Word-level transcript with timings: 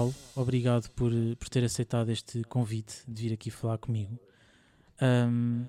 Paulo, 0.00 0.14
obrigado 0.34 0.90
por, 0.92 1.12
por 1.38 1.48
ter 1.50 1.62
aceitado 1.62 2.08
este 2.08 2.42
convite 2.44 3.02
de 3.06 3.28
vir 3.28 3.34
aqui 3.34 3.50
falar 3.50 3.76
comigo. 3.76 4.18
Um, 5.02 5.66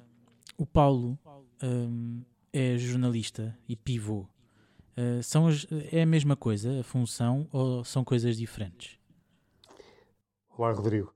o 0.57 0.66
Paulo 0.66 1.20
um, 1.61 2.23
é 2.54 2.77
jornalista 2.77 3.57
e 3.67 3.75
pivô. 3.75 4.25
Uh, 4.98 5.21
são 5.21 5.48
as, 5.48 5.67
é 5.91 6.04
a 6.04 6.05
mesma 6.05 6.38
coisa, 6.38 6.80
a 6.80 6.84
função, 6.84 7.45
ou 7.52 7.84
são 7.84 8.05
coisas 8.05 8.38
diferentes? 8.38 8.98
Olá, 10.57 10.71
Rodrigo. 10.71 11.13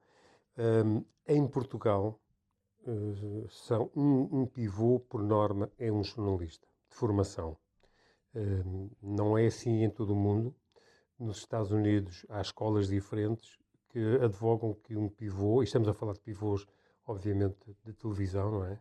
Um, 0.57 1.05
em 1.25 1.47
Portugal, 1.47 2.19
uh, 2.85 3.47
são 3.49 3.89
um, 3.95 4.41
um, 4.41 4.45
pivô, 4.45 4.99
por 4.99 5.23
norma, 5.23 5.71
é 5.79 5.89
um 5.89 6.03
jornalista 6.03 6.67
de 6.89 6.97
formação. 6.97 7.57
Não 9.01 9.37
é 9.37 9.45
assim 9.45 9.85
em 9.85 9.89
todo 9.89 10.11
o 10.11 10.17
mundo. 10.17 10.53
Nos 11.17 11.37
Estados 11.37 11.71
Unidos 11.71 12.25
há 12.27 12.41
escolas 12.41 12.89
diferentes 12.89 13.57
que 13.87 14.17
advogam 14.21 14.73
que 14.73 14.97
um 14.97 15.07
pivô, 15.07 15.61
e 15.61 15.65
estamos 15.65 15.87
a 15.87 15.93
falar 15.93 16.11
de 16.11 16.19
pivôs, 16.19 16.67
obviamente, 17.07 17.55
de 17.85 17.93
televisão, 17.93 18.51
não 18.51 18.65
é? 18.65 18.77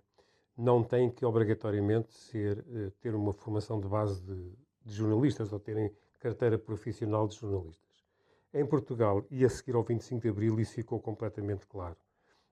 Não 0.57 0.83
tem 0.83 1.09
que 1.09 1.25
obrigatoriamente 1.25 2.13
ser, 2.13 2.59
uh, 2.59 2.91
ter 3.01 3.15
uma 3.15 3.33
formação 3.33 3.81
de 3.81 3.87
base 3.87 4.21
de, 4.21 4.53
de 4.85 4.93
jornalistas 4.93 5.53
ou 5.53 5.61
terem 5.61 5.93
carteira 6.19 6.59
profissional 6.59 7.29
de 7.29 7.37
jornalistas. 7.37 8.05
Em 8.53 8.67
Portugal, 8.67 9.25
e 9.31 9.45
a 9.45 9.49
seguir 9.49 9.77
ao 9.77 9.85
25 9.85 10.23
de 10.23 10.29
Abril, 10.29 10.59
isso 10.59 10.75
ficou 10.75 10.99
completamente 10.99 11.67
claro. 11.69 11.97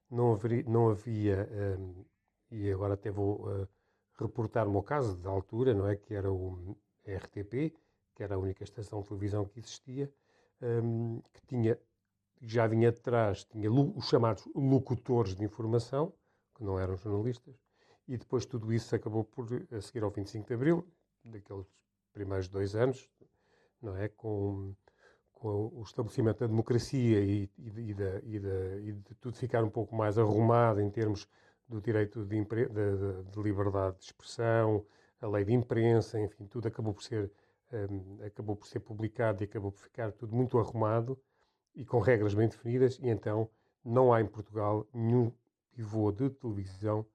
Não, 0.09 0.33
haveria, 0.33 0.63
não 0.65 0.91
havia, 0.91 1.49
um, 1.77 2.05
e 2.53 2.71
agora 2.71 2.95
até 2.95 3.11
vou 3.11 3.49
uh, 3.49 3.69
reportar 4.17 4.69
o 4.69 4.71
meu 4.71 4.83
caso 4.83 5.17
da 5.17 5.31
altura, 5.31 5.75
não 5.75 5.89
é? 5.89 5.97
Que 5.97 6.15
era 6.15 6.31
o 6.31 6.77
RTP, 7.05 7.75
que 8.15 8.23
era 8.23 8.35
a 8.35 8.39
única 8.39 8.65
estação 8.65 9.01
de 9.01 9.09
televisão 9.09 9.45
que 9.45 9.59
existia, 9.59 10.13
um, 10.61 11.21
que 11.33 11.43
tinha, 11.47 11.79
já 12.41 12.67
vinha 12.67 12.93
de 12.93 13.01
trás, 13.01 13.45
tinha 13.45 13.71
os 13.71 14.09
chamados 14.09 14.49
locutores 14.55 15.35
de 15.35 15.45
informação, 15.45 16.13
que 16.55 16.65
não 16.65 16.79
eram 16.79 16.97
jornalistas, 16.97 17.55
e 18.07 18.17
depois 18.17 18.45
tudo 18.45 18.73
isso 18.73 18.95
acabou 18.95 19.25
por, 19.25 19.47
a 19.71 19.81
seguir 19.81 20.03
ao 20.03 20.11
25 20.11 20.47
de 20.47 20.55
Abril, 20.55 20.87
daqueles 21.25 21.67
primeiros 22.13 22.49
dois 22.49 22.75
anos, 22.75 23.09
não 23.81 23.97
é? 23.97 24.09
Com 24.09 24.75
com 25.43 25.73
o 25.75 25.83
estabelecimento 25.83 26.39
da 26.39 26.47
democracia 26.47 27.21
e, 27.21 27.51
e, 27.59 27.71
de, 27.71 27.81
e, 27.81 27.95
de, 27.95 28.21
e, 28.23 28.39
de, 28.39 28.89
e, 28.89 28.93
de, 28.93 29.15
tudo 29.17 29.37
ficar 29.37 29.65
um 29.65 29.69
pouco 29.69 29.93
mais 29.93 30.17
arrumado 30.17 30.81
em 30.81 30.89
termos 30.89 31.27
do 31.69 31.81
direito 31.81 32.25
de, 32.25 32.45
de, 32.45 33.43
liberdade 33.43 33.99
de 33.99 34.05
expressão, 34.05 34.87
a 35.21 35.27
lei 35.27 35.45
de 35.45 35.53
imprensa, 35.53 36.21
enfim, 36.21 36.47
tudo 36.47 36.69
acabou 36.69 36.95
por 36.95 37.03
ser 37.03 37.29
um, 37.73 38.25
acabou 38.25 38.57
por 38.57 38.67
ser 38.67 38.81
publicado 38.81 39.43
e 39.43 39.45
acabou 39.45 39.73
por 39.73 39.81
ficar 39.81 40.13
tudo 40.13 40.35
muito 40.35 40.59
arrumado 40.59 41.19
e 41.75 41.85
com 41.85 41.99
regras 41.99 42.35
bem 42.35 42.49
definidas 42.49 42.99
e 42.99 43.09
então 43.09 43.49
não 43.85 44.13
há 44.13 44.21
em 44.21 44.27
Portugal 44.27 44.87
nenhum 44.93 45.33
pivô 45.73 46.13
de 46.13 46.31
televisão 46.31 47.07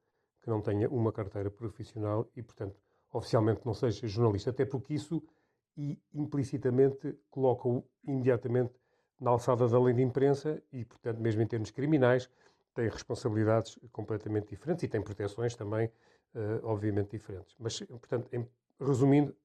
que 0.42 0.50
não 0.50 0.62
tenha 0.62 0.90
uma 0.90 1.12
carteira 1.12 1.50
profissional 1.52 2.30
e, 2.36 2.42
portanto, 2.42 2.80
oficialmente 3.12 3.62
não 3.66 3.74
seja 3.74 4.08
jornalista, 4.08 4.50
até 4.50 4.66
porque 4.66 4.94
isso 4.94 5.24
e 5.78 6.00
implicitamente 6.14 7.16
coloca-o 7.30 7.84
imediatamente 8.04 8.74
na 9.20 9.32
alçada 9.32 9.68
da 9.68 9.80
lei 9.80 9.94
de 9.94 10.02
imprensa 10.02 10.62
e, 10.72 10.84
portanto, 10.84 11.20
mesmo 11.20 11.42
em 11.42 11.48
termos 11.48 11.70
criminais, 11.70 12.30
tem 12.74 12.90
responsabilidades 12.90 13.78
completamente 13.92 14.50
diferentes 14.50 14.84
e 14.84 14.88
tem 14.88 15.02
proteções 15.02 15.56
também, 15.56 15.88
uh, 16.36 16.60
obviamente, 16.64 17.12
diferentes. 17.12 17.56
Mas, 17.60 17.80
portanto, 17.80 18.30
em, 18.34 18.48
resumindo, 18.80 19.36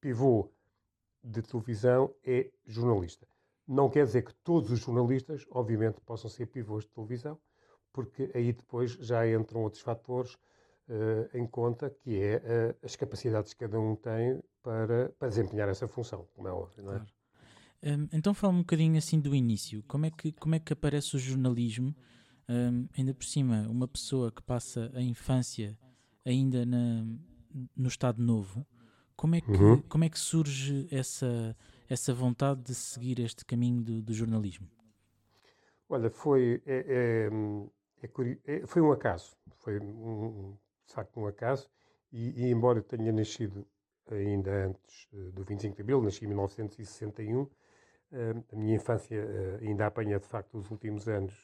pivô 0.00 0.50
de 1.22 1.42
televisão 1.42 2.14
é 2.24 2.50
jornalista. 2.66 3.26
Não 3.66 3.88
quer 3.88 4.04
dizer 4.04 4.22
que 4.22 4.34
todos 4.42 4.70
os 4.70 4.80
jornalistas, 4.80 5.44
obviamente, 5.50 6.00
possam 6.00 6.30
ser 6.30 6.46
pivôs 6.46 6.84
de 6.84 6.90
televisão, 6.90 7.38
porque 7.92 8.30
aí 8.34 8.52
depois 8.52 8.92
já 8.92 9.28
entram 9.28 9.62
outros 9.62 9.82
fatores 9.82 10.34
uh, 10.88 11.36
em 11.36 11.46
conta, 11.46 11.90
que 11.90 12.20
é 12.20 12.36
uh, 12.36 12.86
as 12.86 12.96
capacidades 12.96 13.52
que 13.52 13.60
cada 13.60 13.78
um 13.78 13.94
tem 13.94 14.42
para, 14.62 15.10
para 15.18 15.28
desempenhar 15.28 15.68
essa 15.68 15.86
função, 15.86 16.26
como 16.34 16.48
é 16.48 16.52
óbvio, 16.52 16.84
não 16.84 16.92
é? 16.92 16.96
Claro. 16.96 17.12
Um, 17.82 18.08
então 18.12 18.34
fala 18.34 18.52
um 18.52 18.58
bocadinho 18.58 18.98
assim 18.98 19.18
do 19.18 19.34
início. 19.34 19.82
Como 19.84 20.04
é 20.04 20.10
que, 20.10 20.32
como 20.32 20.54
é 20.54 20.58
que 20.58 20.72
aparece 20.72 21.16
o 21.16 21.18
jornalismo? 21.18 21.94
Um, 22.48 22.88
ainda 22.96 23.14
por 23.14 23.24
cima, 23.24 23.66
uma 23.68 23.88
pessoa 23.88 24.30
que 24.30 24.42
passa 24.42 24.90
a 24.94 25.00
infância 25.00 25.78
ainda 26.24 26.66
na, 26.66 27.06
no 27.76 27.88
Estado 27.88 28.22
Novo, 28.22 28.66
como 29.20 29.34
é 29.34 29.40
que, 29.42 29.50
uhum. 29.50 29.82
como 29.82 30.02
é 30.02 30.08
que 30.08 30.18
surge 30.18 30.88
essa, 30.90 31.54
essa 31.90 32.14
vontade 32.14 32.62
de 32.62 32.74
seguir 32.74 33.20
este 33.20 33.44
caminho 33.44 33.82
do, 33.82 34.00
do 34.00 34.14
jornalismo? 34.14 34.66
Olha, 35.90 36.08
foi, 36.08 36.62
é, 36.64 37.28
é, 37.28 37.30
é, 38.02 38.60
é 38.62 38.66
foi 38.66 38.80
um 38.80 38.90
acaso, 38.90 39.36
foi 39.58 39.78
um, 39.78 40.56
de 40.86 40.94
facto 40.94 41.20
um 41.20 41.26
acaso, 41.26 41.68
e, 42.10 42.46
e 42.46 42.50
embora 42.50 42.78
eu 42.78 42.82
tenha 42.82 43.12
nascido 43.12 43.66
ainda 44.10 44.68
antes 44.68 45.06
eh, 45.12 45.30
do 45.32 45.44
25 45.44 45.76
de 45.76 45.82
Abril, 45.82 46.00
nasci 46.00 46.24
em 46.24 46.28
1961. 46.28 47.46
Eh, 48.12 48.34
a 48.52 48.56
minha 48.56 48.76
infância 48.76 49.16
eh, 49.16 49.58
ainda 49.60 49.86
apanha, 49.86 50.18
de 50.18 50.26
facto, 50.26 50.56
os 50.56 50.70
últimos 50.70 51.06
anos 51.08 51.34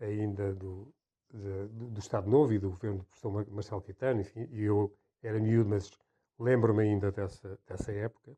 ainda 0.00 0.52
do, 0.54 0.92
do, 1.30 1.90
do 1.90 2.00
Estado 2.00 2.28
Novo 2.28 2.52
e 2.52 2.58
do 2.58 2.70
governo 2.70 2.98
do 2.98 3.04
professor 3.04 3.46
Marcelo 3.48 3.80
Caetano, 3.80 4.20
enfim, 4.20 4.48
e 4.50 4.64
eu 4.64 4.92
era 5.22 5.40
miúdo, 5.40 5.70
mas 5.70 5.90
lembro-me 6.38 6.82
ainda 6.82 7.10
dessa, 7.10 7.58
dessa 7.66 7.92
época. 7.92 8.36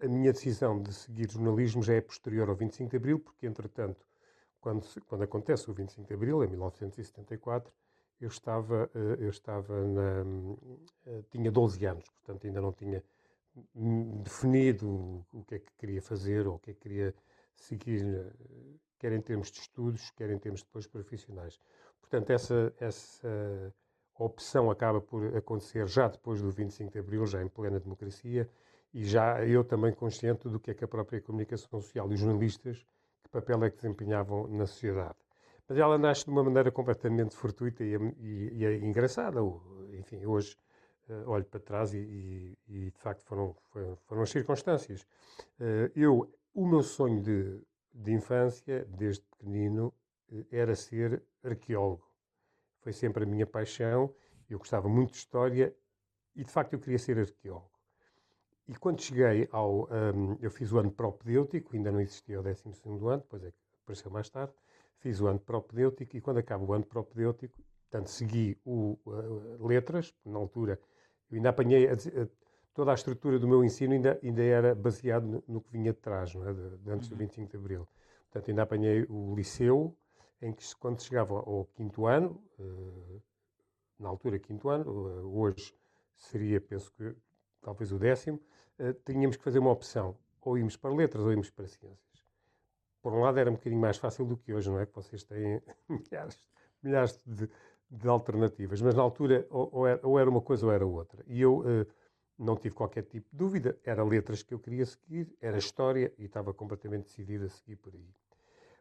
a 0.00 0.08
minha 0.08 0.32
decisão 0.32 0.82
de 0.82 0.92
seguir 0.92 1.30
jornalismo 1.30 1.82
já 1.82 1.94
é 1.94 2.00
posterior 2.00 2.48
ao 2.48 2.56
25 2.56 2.90
de 2.90 2.96
Abril, 2.96 3.20
porque, 3.20 3.46
entretanto, 3.46 4.04
quando, 4.60 4.86
quando 5.06 5.22
acontece 5.22 5.70
o 5.70 5.74
25 5.74 6.08
de 6.08 6.14
Abril, 6.14 6.42
em 6.42 6.48
1974, 6.48 7.72
eu 8.20 8.28
estava, 8.28 8.90
eh, 8.94 9.16
eu 9.18 9.28
estava 9.28 9.86
na, 9.86 10.24
eh, 11.06 11.22
tinha 11.30 11.50
12 11.50 11.84
anos, 11.84 12.08
portanto 12.10 12.46
ainda 12.46 12.60
não 12.60 12.72
tinha 12.72 13.04
definido 14.22 15.24
o 15.32 15.44
que 15.44 15.56
é 15.56 15.58
que 15.58 15.72
queria 15.78 16.02
fazer 16.02 16.46
ou 16.46 16.56
o 16.56 16.58
que 16.58 16.70
é 16.70 16.74
que 16.74 16.80
queria 16.80 17.14
seguir, 17.54 18.02
eh, 18.02 18.32
quer 18.98 19.12
em 19.12 19.20
termos 19.20 19.50
de 19.50 19.60
estudos, 19.60 20.10
quer 20.12 20.30
em 20.30 20.38
termos 20.38 20.62
depois 20.62 20.86
profissionais. 20.86 21.60
Portanto, 22.00 22.30
essa, 22.30 22.74
essa 22.78 23.74
opção 24.18 24.70
acaba 24.70 25.00
por 25.00 25.36
acontecer 25.36 25.86
já 25.86 26.08
depois 26.08 26.40
do 26.40 26.50
25 26.50 26.92
de 26.92 26.98
Abril, 26.98 27.26
já 27.26 27.42
em 27.42 27.48
plena 27.48 27.80
democracia, 27.80 28.48
e 28.92 29.04
já 29.04 29.44
eu 29.44 29.64
também 29.64 29.92
consciente 29.92 30.48
do 30.48 30.60
que 30.60 30.70
é 30.70 30.74
que 30.74 30.84
a 30.84 30.88
própria 30.88 31.20
comunicação 31.20 31.80
social 31.80 32.10
e 32.10 32.14
os 32.14 32.20
jornalistas, 32.20 32.86
que 33.22 33.28
papel 33.28 33.64
é 33.64 33.70
que 33.70 33.76
desempenhavam 33.76 34.46
na 34.46 34.66
sociedade. 34.66 35.16
Mas 35.68 35.78
ela 35.78 35.98
nasce 35.98 36.24
de 36.24 36.30
uma 36.30 36.44
maneira 36.44 36.70
completamente 36.70 37.34
fortuita 37.34 37.82
e, 37.82 37.96
e, 38.20 38.50
e 38.52 38.64
é 38.64 38.76
engraçada. 38.76 39.40
Enfim, 39.98 40.24
hoje 40.26 40.56
uh, 41.08 41.28
olho 41.30 41.44
para 41.44 41.60
trás 41.60 41.94
e, 41.94 42.56
e, 42.68 42.90
de 42.90 42.98
facto 42.98 43.24
foram, 43.24 43.54
foram, 43.72 43.96
foram 44.06 44.22
as 44.22 44.30
circunstâncias. 44.30 45.02
Uh, 45.58 45.90
eu, 45.96 46.30
o 46.54 46.66
meu 46.66 46.82
sonho 46.82 47.22
de, 47.22 47.60
de 47.92 48.12
infância, 48.12 48.84
desde 48.88 49.22
pequenino, 49.22 49.92
uh, 50.30 50.46
era 50.50 50.74
ser 50.74 51.22
arqueólogo. 51.42 52.13
Foi 52.84 52.92
sempre 52.92 53.24
a 53.24 53.26
minha 53.26 53.46
paixão. 53.46 54.14
Eu 54.48 54.58
gostava 54.58 54.88
muito 54.88 55.10
de 55.10 55.16
história 55.16 55.74
e, 56.36 56.44
de 56.44 56.50
facto, 56.50 56.74
eu 56.74 56.78
queria 56.78 56.98
ser 56.98 57.18
arqueólogo. 57.18 57.70
E 58.68 58.76
quando 58.76 59.02
cheguei 59.02 59.48
ao. 59.50 59.88
Um, 59.90 60.38
eu 60.40 60.50
fiz 60.50 60.70
o 60.70 60.78
ano 60.78 60.92
propedêutico, 60.92 61.74
ainda 61.74 61.90
não 61.90 62.00
existia 62.00 62.38
o 62.38 62.42
12 62.42 62.62
ano, 63.10 63.18
depois 63.18 63.42
é 63.42 63.50
que 63.50 63.56
apareceu 63.82 64.10
mais 64.10 64.30
tarde 64.30 64.52
fiz 65.04 65.20
o 65.20 65.26
ano 65.26 65.38
propedêutico 65.38 66.16
e 66.16 66.20
quando 66.20 66.38
acaba 66.38 66.64
o 66.64 66.72
ano 66.72 66.86
propedêutico, 66.86 67.62
portanto, 67.90 68.08
segui 68.08 68.58
o 68.64 68.98
uh, 69.04 69.66
letras, 69.66 70.14
na 70.24 70.38
altura, 70.38 70.80
eu 71.30 71.36
ainda 71.36 71.50
apanhei 71.50 71.86
a, 71.86 71.92
a, 71.92 72.26
toda 72.72 72.90
a 72.90 72.94
estrutura 72.94 73.38
do 73.38 73.46
meu 73.46 73.62
ensino 73.62 73.92
ainda, 73.92 74.18
ainda 74.22 74.42
era 74.42 74.74
baseado 74.74 75.24
no, 75.26 75.44
no 75.46 75.60
que 75.60 75.70
vinha 75.70 75.92
de 75.92 75.98
trás, 75.98 76.34
não 76.34 76.48
é? 76.48 76.54
de, 76.54 76.78
de 76.78 76.90
antes 76.90 77.10
uhum. 77.10 77.16
do 77.16 77.18
25 77.18 77.50
de 77.50 77.56
Abril. 77.58 77.88
Portanto, 78.30 78.48
ainda 78.48 78.62
apanhei 78.62 79.04
o 79.10 79.34
liceu, 79.36 79.94
em 80.46 80.52
que 80.52 80.64
quando 80.76 81.02
chegava 81.02 81.34
ao 81.34 81.64
quinto 81.74 82.06
ano, 82.06 82.42
uh, 82.58 83.22
na 83.98 84.08
altura 84.08 84.38
quinto 84.38 84.68
ano, 84.68 84.90
uh, 84.90 85.38
hoje 85.40 85.74
seria, 86.16 86.60
penso 86.60 86.92
que, 86.92 87.14
talvez 87.60 87.92
o 87.92 87.98
décimo, 87.98 88.40
tínhamos 89.04 89.36
que 89.36 89.42
fazer 89.42 89.58
uma 89.58 89.70
opção, 89.70 90.16
ou 90.40 90.58
íamos 90.58 90.76
para 90.76 90.92
letras 90.92 91.24
ou 91.24 91.30
íamos 91.30 91.50
para 91.50 91.66
ciências 91.66 92.14
por 93.04 93.12
um 93.12 93.20
lado 93.20 93.38
era 93.38 93.50
um 93.50 93.52
bocadinho 93.52 93.78
mais 93.78 93.98
fácil 93.98 94.24
do 94.24 94.34
que 94.34 94.54
hoje, 94.54 94.70
não 94.70 94.80
é? 94.80 94.86
Que 94.86 94.94
vocês 94.94 95.22
têm 95.24 95.60
milhares, 95.86 96.42
milhares 96.82 97.20
de, 97.26 97.50
de, 97.90 98.08
alternativas, 98.08 98.80
mas 98.80 98.94
na 98.94 99.02
altura 99.02 99.46
ou, 99.50 99.86
era, 99.86 100.30
uma 100.30 100.40
coisa 100.40 100.64
ou 100.64 100.72
era 100.72 100.86
outra. 100.86 101.22
E 101.26 101.38
eu 101.38 101.62
não 102.38 102.56
tive 102.56 102.74
qualquer 102.74 103.02
tipo 103.02 103.28
de 103.30 103.36
dúvida, 103.36 103.78
era 103.84 104.02
letras 104.02 104.42
que 104.42 104.54
eu 104.54 104.58
queria 104.58 104.86
seguir, 104.86 105.36
era 105.38 105.58
história 105.58 106.14
e 106.16 106.24
estava 106.24 106.54
completamente 106.54 107.04
decidido 107.04 107.44
a 107.44 107.50
seguir 107.50 107.76
por 107.76 107.94
aí. 107.94 108.08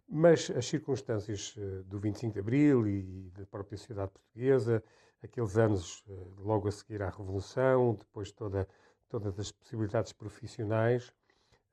Mas 0.07 0.51
as 0.51 0.65
circunstâncias 0.67 1.55
uh, 1.57 1.83
do 1.85 1.99
25 1.99 2.33
de 2.33 2.39
Abril 2.39 2.87
e 2.87 3.31
da 3.37 3.45
própria 3.45 3.77
sociedade 3.77 4.11
portuguesa, 4.11 4.83
aqueles 5.23 5.57
anos 5.57 6.03
uh, 6.07 6.35
logo 6.39 6.67
a 6.67 6.71
seguir 6.71 7.01
à 7.01 7.09
Revolução, 7.09 7.95
depois 7.95 8.31
toda, 8.31 8.67
todas 9.09 9.39
as 9.39 9.51
possibilidades 9.51 10.11
profissionais, 10.11 11.11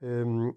um, 0.03 0.55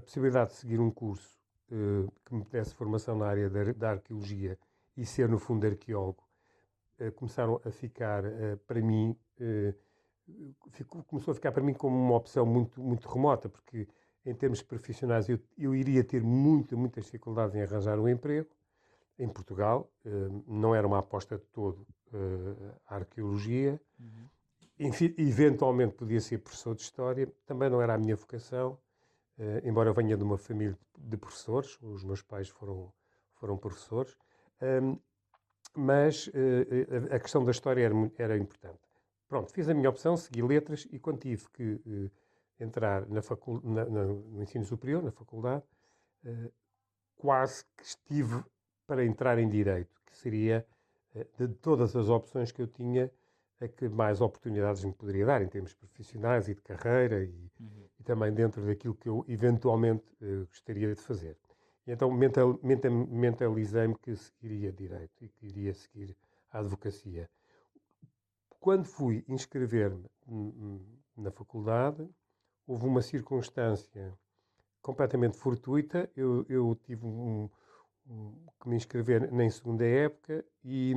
possibilidade 0.00 0.50
de 0.50 0.56
seguir 0.56 0.80
um 0.80 0.90
curso 0.90 1.36
uh, 1.72 2.12
que 2.24 2.34
me 2.34 2.44
desse 2.44 2.74
formação 2.74 3.16
na 3.16 3.26
área 3.26 3.50
da, 3.50 3.72
da 3.72 3.90
arqueologia 3.90 4.58
e 4.96 5.04
ser, 5.04 5.28
no 5.28 5.38
fundo, 5.38 5.66
arqueólogo, 5.66 6.22
começaram 7.14 7.60
a 7.64 7.70
ficar, 7.70 8.24
para 8.66 8.80
mim, 8.80 9.16
começou 11.06 11.30
a 11.30 11.34
ficar 11.36 11.52
para 11.52 11.62
mim 11.62 11.72
como 11.72 11.96
uma 11.96 12.16
opção 12.16 12.44
muito, 12.44 12.82
muito 12.82 13.08
remota, 13.08 13.48
porque 13.48 13.86
em 14.28 14.34
termos 14.34 14.62
profissionais 14.62 15.28
eu, 15.28 15.38
eu 15.56 15.74
iria 15.74 16.04
ter 16.04 16.22
muita, 16.22 16.76
muitas 16.76 17.04
dificuldades 17.04 17.54
em 17.54 17.62
arranjar 17.62 17.98
um 17.98 18.08
emprego 18.08 18.48
em 19.18 19.28
Portugal, 19.28 19.90
não 20.46 20.74
era 20.76 20.86
uma 20.86 20.98
aposta 20.98 21.36
de 21.36 21.44
todo 21.46 21.84
a 22.86 22.94
arqueologia, 22.94 23.80
uhum. 23.98 24.28
Enfim, 24.78 25.12
eventualmente 25.18 25.94
podia 25.94 26.20
ser 26.20 26.38
professor 26.38 26.72
de 26.72 26.82
História, 26.82 27.26
também 27.44 27.68
não 27.68 27.82
era 27.82 27.94
a 27.94 27.98
minha 27.98 28.14
vocação, 28.14 28.78
Uh, 29.38 29.62
embora 29.62 29.88
eu 29.88 29.94
venha 29.94 30.16
de 30.16 30.24
uma 30.24 30.36
família 30.36 30.76
de 30.98 31.16
professores, 31.16 31.78
os 31.80 32.02
meus 32.02 32.20
pais 32.22 32.48
foram, 32.48 32.92
foram 33.34 33.56
professores, 33.56 34.16
mas 35.76 36.28
a 37.08 37.20
questão 37.20 37.44
da 37.44 37.52
história 37.52 37.84
era, 37.84 37.94
era, 38.16 38.36
importante. 38.36 38.80
Pronto, 39.28 39.52
fiz 39.52 39.68
a 39.68 39.74
minha 39.74 39.88
opção, 39.88 40.16
segui 40.16 40.42
letras 40.42 40.88
e 40.90 40.98
quando 40.98 41.20
tive 41.20 41.48
que 41.50 42.10
entrar 42.60 43.06
na 43.08 43.20
na, 43.62 43.84
na, 43.84 44.04
no 44.04 44.42
ensino 44.42 44.64
superior, 44.64 45.02
na 45.02 45.12
faculdade, 45.12 45.64
quase 47.16 47.64
que 47.76 47.84
estive 47.84 48.44
para 48.86 49.04
entrar 49.04 49.38
em 49.38 49.48
Direito, 49.48 50.00
que 50.06 50.16
seria, 50.16 50.66
de 51.36 51.48
todas 51.48 51.94
as 51.94 52.08
opções 52.08 52.50
que 52.52 52.62
eu 52.62 52.66
tinha, 52.66 53.10
a 53.60 53.66
que 53.66 53.88
mais 53.88 54.20
oportunidades 54.20 54.84
me 54.84 54.92
poderia 54.92 55.26
dar 55.26 55.42
em 55.42 55.48
termos 55.48 55.74
profissionais 55.74 56.48
e 56.48 56.54
de 56.54 56.62
carreira 56.62 57.24
e, 57.24 57.50
uhum. 57.58 57.88
e 57.98 58.04
também 58.04 58.32
dentro 58.32 58.64
daquilo 58.64 58.94
que 58.94 59.08
eu 59.08 59.24
eventualmente 59.26 60.04
uh, 60.22 60.46
gostaria 60.46 60.94
de 60.94 61.00
fazer. 61.00 61.36
E 61.86 61.90
então 61.90 62.10
mental, 62.10 62.58
mental, 62.62 62.92
mentalizei-me 62.92 63.96
que 63.96 64.14
seguiria 64.14 64.72
direito 64.72 65.24
e 65.24 65.28
que 65.28 65.46
iria 65.46 65.74
seguir 65.74 66.16
a 66.52 66.60
advocacia. 66.60 67.28
Quando 68.60 68.84
fui 68.84 69.24
inscrever-me 69.26 70.08
na 71.16 71.30
faculdade, 71.30 72.08
houve 72.68 72.84
uma 72.84 73.00
circunstância 73.00 74.16
completamente 74.82 75.38
fortuita. 75.38 76.08
Eu, 76.14 76.44
eu 76.48 76.78
tive 76.84 77.06
um, 77.06 77.48
um, 78.06 78.46
que 78.60 78.68
me 78.68 78.76
inscrever 78.76 79.32
em 79.32 79.50
segunda 79.50 79.84
época 79.84 80.44
e, 80.62 80.92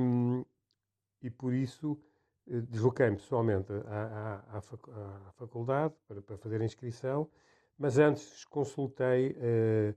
e 1.22 1.30
por 1.30 1.54
isso 1.54 1.98
eh, 2.46 2.60
desloquei-me 2.60 3.16
pessoalmente 3.16 3.72
à, 3.86 4.42
à, 4.52 4.58
à, 4.58 5.32
faculdade 5.32 5.94
para, 6.06 6.20
para, 6.20 6.36
fazer 6.36 6.60
a 6.60 6.64
inscrição, 6.64 7.28
mas 7.78 7.98
antes 7.98 8.44
consultei, 8.44 9.34
eh, 9.40 9.94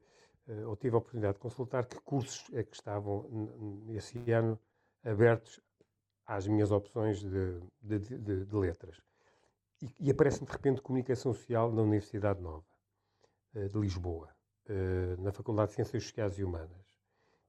ou 0.65 0.77
tive 0.77 0.95
a 0.95 0.99
oportunidade 0.99 1.33
de 1.33 1.39
consultar, 1.39 1.85
que 1.85 1.99
cursos 2.01 2.45
é 2.53 2.63
que 2.63 2.75
estavam 2.75 3.25
esse 3.89 4.31
ano 4.31 4.57
abertos 5.03 5.59
às 6.25 6.47
minhas 6.47 6.71
opções 6.71 7.19
de, 7.19 7.59
de, 7.81 7.99
de, 7.99 8.45
de 8.45 8.55
letras. 8.55 9.01
E, 9.99 10.07
e 10.07 10.11
aparece-me 10.11 10.47
de 10.47 10.51
repente 10.51 10.81
Comunicação 10.81 11.33
Social 11.33 11.71
na 11.71 11.81
Universidade 11.81 12.41
Nova, 12.41 12.65
de 13.53 13.79
Lisboa, 13.79 14.29
na 15.19 15.31
Faculdade 15.31 15.69
de 15.69 15.75
Ciências 15.75 16.03
Sociais 16.03 16.37
e 16.37 16.43
Humanas 16.43 16.85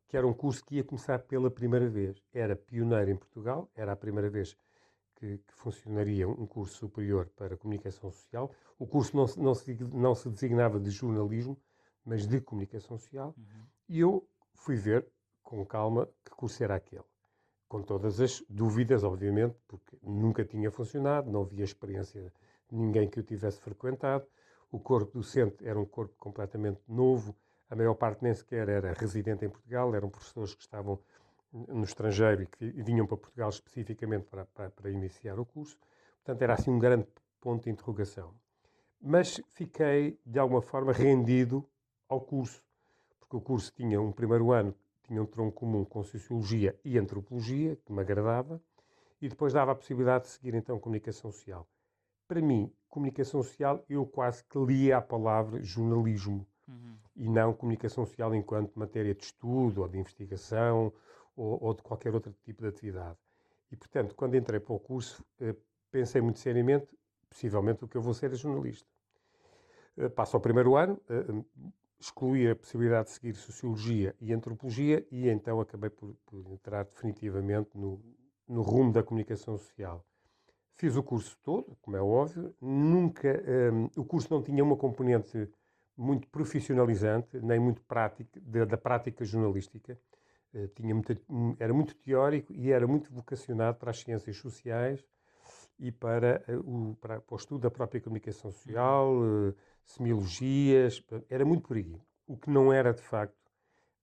que 0.08 0.16
era 0.16 0.26
um 0.26 0.34
curso 0.34 0.64
que 0.64 0.76
ia 0.76 0.84
começar 0.84 1.18
pela 1.20 1.50
primeira 1.50 1.88
vez. 1.88 2.22
Era 2.32 2.54
pioneiro 2.54 3.10
em 3.10 3.16
Portugal, 3.16 3.70
era 3.74 3.92
a 3.92 3.96
primeira 3.96 4.30
vez 4.30 4.56
que, 5.16 5.38
que, 5.38 5.54
funcionaria 5.54 6.28
um 6.28 6.46
curso 6.46 6.76
superior 6.76 7.28
para 7.36 7.56
comunicação 7.56 8.10
social. 8.10 8.52
O 8.78 8.86
curso 8.86 9.16
não, 9.16 9.26
não, 9.36 9.54
se, 9.54 9.74
não 9.92 10.14
se 10.14 10.28
designava 10.30 10.78
de 10.78 10.90
jornalismo, 10.90 11.60
mas 12.04 12.26
de 12.26 12.40
comunicação 12.40 12.98
social. 12.98 13.34
Uhum. 13.36 13.66
E 13.88 14.00
eu 14.00 14.28
fui 14.54 14.76
ver 14.76 15.06
com 15.42 15.64
calma 15.64 16.08
que 16.24 16.30
curso 16.30 16.62
era 16.62 16.76
aquele. 16.76 17.04
Com 17.68 17.82
todas 17.82 18.20
as 18.20 18.44
dúvidas, 18.48 19.02
obviamente, 19.02 19.56
porque 19.66 19.96
nunca 20.02 20.44
tinha 20.44 20.70
funcionado, 20.70 21.30
não 21.30 21.42
havia 21.42 21.64
experiência 21.64 22.32
de 22.68 22.76
ninguém 22.76 23.08
que 23.08 23.18
o 23.18 23.22
tivesse 23.22 23.60
frequentado. 23.60 24.24
O 24.70 24.78
corpo 24.78 25.18
docente 25.18 25.66
era 25.66 25.78
um 25.78 25.84
corpo 25.84 26.14
completamente 26.18 26.80
novo, 26.88 27.34
a 27.68 27.74
maior 27.74 27.94
parte 27.94 28.22
nem 28.22 28.32
sequer 28.32 28.68
era 28.68 28.92
residente 28.92 29.44
em 29.44 29.48
Portugal, 29.48 29.94
eram 29.94 30.08
professores 30.08 30.54
que 30.54 30.62
estavam 30.62 31.00
no 31.52 31.84
estrangeiro 31.84 32.42
e 32.42 32.46
que 32.46 32.66
vinham 32.82 33.06
para 33.06 33.16
Portugal 33.16 33.48
especificamente 33.48 34.26
para, 34.26 34.44
para, 34.46 34.70
para, 34.70 34.90
iniciar 34.90 35.38
o 35.38 35.44
curso. 35.44 35.76
Portanto, 36.24 36.42
era 36.42 36.54
assim 36.54 36.70
um 36.70 36.78
grande 36.78 37.06
ponto 37.40 37.64
de 37.64 37.70
interrogação. 37.70 38.34
Mas 39.00 39.40
fiquei, 39.50 40.18
de 40.24 40.38
alguma 40.38 40.62
forma, 40.62 40.92
rendido 40.92 41.68
ao 42.08 42.20
curso, 42.20 42.62
porque 43.18 43.36
o 43.36 43.40
curso 43.40 43.72
tinha 43.74 44.00
um 44.00 44.12
primeiro 44.12 44.52
ano, 44.52 44.74
tinha 45.06 45.22
um 45.22 45.26
tronco 45.26 45.52
comum 45.52 45.84
com 45.84 46.02
Sociologia 46.02 46.78
e 46.84 46.98
Antropologia, 46.98 47.76
que 47.84 47.92
me 47.92 48.00
agradava, 48.00 48.60
e 49.20 49.28
depois 49.28 49.52
dava 49.52 49.72
a 49.72 49.74
possibilidade 49.74 50.24
de 50.24 50.30
seguir, 50.30 50.54
então, 50.54 50.78
Comunicação 50.78 51.32
Social. 51.32 51.66
Para 52.28 52.40
mim, 52.40 52.72
Comunicação 52.88 53.42
Social, 53.42 53.84
eu 53.88 54.04
quase 54.04 54.44
que 54.44 54.58
lia 54.58 54.98
a 54.98 55.00
palavra 55.00 55.62
jornalismo, 55.62 56.46
uhum. 56.68 56.96
e 57.14 57.28
não 57.28 57.52
Comunicação 57.54 58.04
Social 58.04 58.34
enquanto 58.34 58.78
matéria 58.78 59.14
de 59.14 59.24
estudo 59.24 59.82
ou 59.82 59.88
de 59.88 59.98
investigação 59.98 60.92
ou, 61.36 61.62
ou, 61.62 61.74
de 61.74 61.82
qualquer 61.82 62.14
outro 62.14 62.34
tipo 62.44 62.62
de 62.62 62.68
atividade. 62.68 63.18
E, 63.70 63.76
portanto, 63.76 64.14
quando 64.14 64.36
entrei 64.36 64.60
para 64.60 64.74
o 64.74 64.78
curso, 64.78 65.24
eh, 65.40 65.54
pensei 65.90 66.20
muito 66.20 66.38
seriamente, 66.38 66.86
possivelmente 67.28 67.84
o 67.84 67.88
que 67.88 67.96
eu 67.96 68.02
vou 68.02 68.14
ser 68.14 68.32
é 68.32 68.34
jornalista. 68.34 68.88
Eh, 69.96 70.08
passo 70.08 70.36
ao 70.36 70.40
primeiro 70.40 70.76
ano, 70.76 71.00
eh, 71.08 71.44
excluí 71.98 72.48
a 72.48 72.56
possibilidade 72.56 73.08
de 73.08 73.14
seguir 73.14 73.34
Sociologia 73.34 74.14
e 74.20 74.32
Antropologia 74.32 75.06
e 75.10 75.28
então 75.28 75.60
acabei 75.60 75.90
por, 75.90 76.14
por 76.26 76.46
entrar 76.52 76.84
definitivamente 76.84 77.70
no, 77.74 78.00
no 78.48 78.62
rumo 78.62 78.92
da 78.92 79.02
comunicação 79.02 79.56
social. 79.56 80.04
Fiz 80.76 80.94
o 80.94 81.02
curso 81.02 81.38
todo, 81.42 81.76
como 81.80 81.96
é 81.96 82.02
óbvio, 82.02 82.54
nunca, 82.60 83.42
um, 83.72 84.00
o 84.00 84.04
curso 84.04 84.32
não 84.32 84.42
tinha 84.42 84.62
uma 84.62 84.76
componente 84.76 85.48
muito 85.96 86.28
profissionalizante, 86.28 87.40
nem 87.40 87.58
muito 87.58 87.82
prática, 87.82 88.38
da, 88.42 88.64
da 88.66 88.76
prática 88.76 89.24
jornalística. 89.24 89.98
Eh, 90.52 90.68
tinha 90.74 90.94
muita, 90.94 91.18
era 91.58 91.72
muito 91.72 91.94
teórico 91.96 92.52
e 92.52 92.70
era 92.70 92.86
muito 92.86 93.10
vocacionado 93.12 93.78
para 93.78 93.90
as 93.90 94.00
ciências 94.00 94.36
sociais 94.36 95.02
e 95.78 95.90
para, 95.90 96.42
eh, 96.46 96.56
o, 96.56 96.96
para, 97.00 97.20
para 97.20 97.34
o 97.34 97.38
estudo 97.38 97.62
da 97.62 97.70
própria 97.70 98.00
comunicação 98.00 98.50
social, 98.50 99.14
uh, 99.16 99.54
semiologias, 99.86 101.02
era 101.30 101.44
muito 101.44 101.66
por 101.66 101.76
aí. 101.76 102.00
O 102.26 102.36
que 102.36 102.50
não 102.50 102.72
era, 102.72 102.92
de 102.92 103.02
facto, 103.02 103.36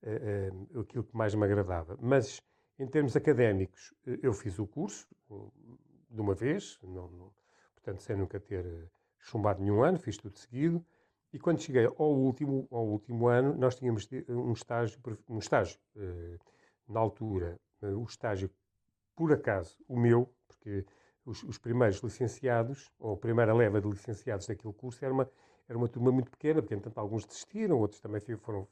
uh, 0.03 0.77
uh, 0.77 0.79
aquilo 0.81 1.03
que 1.03 1.15
mais 1.15 1.35
me 1.35 1.43
agradava. 1.43 1.97
Mas, 2.01 2.41
em 2.79 2.87
termos 2.87 3.15
académicos, 3.15 3.93
eu 4.05 4.33
fiz 4.33 4.57
o 4.57 4.65
curso 4.65 5.07
de 6.09 6.21
uma 6.21 6.33
vez, 6.33 6.79
não, 6.81 7.09
não, 7.09 7.33
portanto, 7.75 8.01
sem 8.01 8.15
nunca 8.15 8.39
ter 8.39 8.65
chumbado 9.19 9.61
nenhum 9.61 9.83
ano, 9.83 9.99
fiz 9.99 10.17
tudo 10.17 10.37
seguido. 10.37 10.83
E 11.31 11.39
quando 11.39 11.61
cheguei 11.61 11.85
ao 11.85 12.13
último, 12.13 12.67
ao 12.71 12.85
último 12.85 13.27
ano, 13.27 13.55
nós 13.55 13.75
tínhamos 13.75 14.07
um 14.29 14.53
estágio, 14.53 14.99
um 15.27 15.39
estágio 15.39 15.79
na 16.87 16.99
altura, 16.99 17.59
o 17.81 18.03
estágio, 18.03 18.49
por 19.15 19.31
acaso, 19.33 19.75
o 19.87 19.99
meu, 19.99 20.31
porque 20.47 20.85
os, 21.25 21.41
os, 21.43 21.57
primeiros 21.57 21.97
licenciados, 21.99 22.91
ou 22.99 23.13
a 23.13 23.17
primeira 23.17 23.53
leva 23.53 23.81
de 23.81 23.87
licenciados 23.87 24.45
daquele 24.47 24.73
curso, 24.73 25.03
era 25.03 25.13
uma, 25.13 25.29
era 25.67 25.77
uma 25.77 25.88
turma 25.88 26.12
muito 26.12 26.29
pequena, 26.29 26.62
porque, 26.62 26.75
entanto, 26.75 26.98
alguns 26.98 27.25
desistiram, 27.25 27.79
outros 27.79 28.01
também 28.01 28.20
foram 28.38 28.67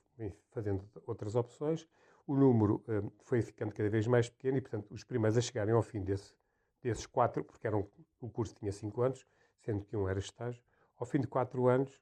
fazendo 0.52 0.84
outras 1.06 1.36
opções. 1.36 1.88
O 2.28 2.36
número 2.36 2.84
uh, 2.88 3.12
foi 3.24 3.42
ficando 3.42 3.74
cada 3.74 3.90
vez 3.90 4.06
mais 4.08 4.30
pequeno 4.30 4.58
e, 4.58 4.62
portanto, 4.62 4.92
os 4.92 5.04
primeiros 5.04 5.38
a 5.38 5.42
chegarem 5.42 5.74
ao 5.74 5.82
fim 5.82 6.04
desse, 6.04 6.34
desses 6.82 7.06
quatro, 7.06 7.44
porque 7.44 7.66
eram, 7.66 7.88
o 8.20 8.30
curso 8.30 8.54
tinha 8.56 8.72
cinco 8.72 9.02
anos, 9.02 9.26
sendo 9.60 9.86
que 9.86 9.96
um 9.96 10.08
era 10.08 10.20
estágio, 10.20 10.62
ao 10.98 11.06
fim 11.06 11.20
de 11.20 11.28
quatro 11.28 11.68
anos, 11.68 12.00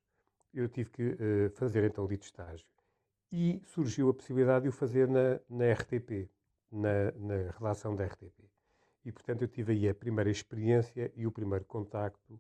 eu 0.54 0.68
tive 0.68 0.90
que 0.90 1.04
uh, 1.04 1.50
fazer 1.52 1.84
então 1.84 2.04
o 2.04 2.08
dito 2.08 2.24
estágio. 2.24 2.68
E 3.32 3.62
surgiu 3.66 4.10
a 4.10 4.14
possibilidade 4.14 4.64
de 4.64 4.70
o 4.70 4.72
fazer 4.72 5.08
na, 5.08 5.40
na 5.48 5.72
RTP, 5.72 6.30
na, 6.72 7.12
na 7.12 7.52
redação 7.52 7.96
da 7.96 8.06
RTP. 8.06 8.50
E, 9.06 9.12
portanto, 9.12 9.44
eu 9.44 9.48
tive 9.48 9.74
aí 9.74 9.88
a 9.88 9.96
primeira 9.96 10.30
experiência 10.30 11.12
e 11.16 11.26
o 11.26 11.32
primeiro 11.32 11.64
contacto 11.66 12.40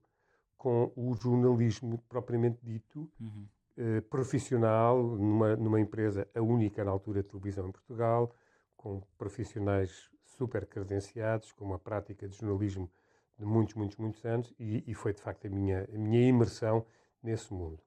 com 0.59 0.91
o 0.93 1.15
jornalismo 1.15 1.97
propriamente 2.09 2.59
dito, 2.61 3.09
uhum. 3.19 3.47
uh, 3.77 4.01
profissional, 4.03 5.01
numa, 5.01 5.55
numa 5.55 5.79
empresa, 5.79 6.27
a 6.35 6.41
única 6.41 6.83
na 6.83 6.91
altura 6.91 7.23
de 7.23 7.29
televisão 7.29 7.69
em 7.69 7.71
Portugal, 7.71 8.35
com 8.75 9.01
profissionais 9.17 10.11
super 10.25 10.65
credenciados, 10.65 11.53
com 11.53 11.63
uma 11.63 11.79
prática 11.79 12.27
de 12.27 12.35
jornalismo 12.35 12.91
de 13.37 13.45
muitos, 13.45 13.73
muitos, 13.73 13.95
muitos 13.95 14.25
anos, 14.25 14.53
e, 14.59 14.83
e 14.85 14.93
foi 14.93 15.13
de 15.13 15.21
facto 15.21 15.47
a 15.47 15.49
minha, 15.49 15.87
a 15.93 15.97
minha 15.97 16.27
imersão 16.27 16.85
nesse 17.23 17.53
mundo. 17.53 17.79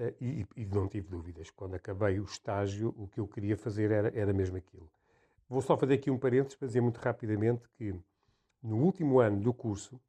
Eh, 0.00 0.14
e, 0.20 0.46
e, 0.56 0.66
não 0.66 0.88
tive 0.88 1.08
dúvidas. 1.08 1.48
Quando 1.50 1.76
acabei 1.76 2.18
o 2.18 2.24
estágio, 2.24 2.92
o 2.98 3.06
que 3.06 3.20
eu 3.20 3.28
queria 3.28 3.56
fazer 3.56 3.92
era, 3.92 4.10
era 4.18 4.32
mesmo 4.32 4.56
aquilo. 4.56 4.90
Vou 5.48 5.62
só 5.62 5.76
fazer 5.76 5.94
aqui 5.94 6.10
um 6.10 6.18
parênteses 6.18 6.56
para 6.56 6.66
dizer 6.66 6.80
muito 6.80 6.98
rapidamente 6.98 7.68
que 7.76 7.94
no 8.60 8.78
último 8.78 9.20
ano 9.20 9.40
do 9.40 9.54
curso 9.54 10.00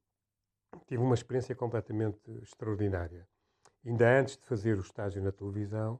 tive 0.88 1.01
uma 1.01 1.16
experiência 1.16 1.56
completamente 1.56 2.20
extraordinária. 2.42 3.28
Ainda 3.86 4.20
antes 4.20 4.38
de 4.38 4.44
fazer 4.46 4.78
o 4.78 4.82
estágio 4.82 5.22
na 5.22 5.32
televisão, 5.32 6.00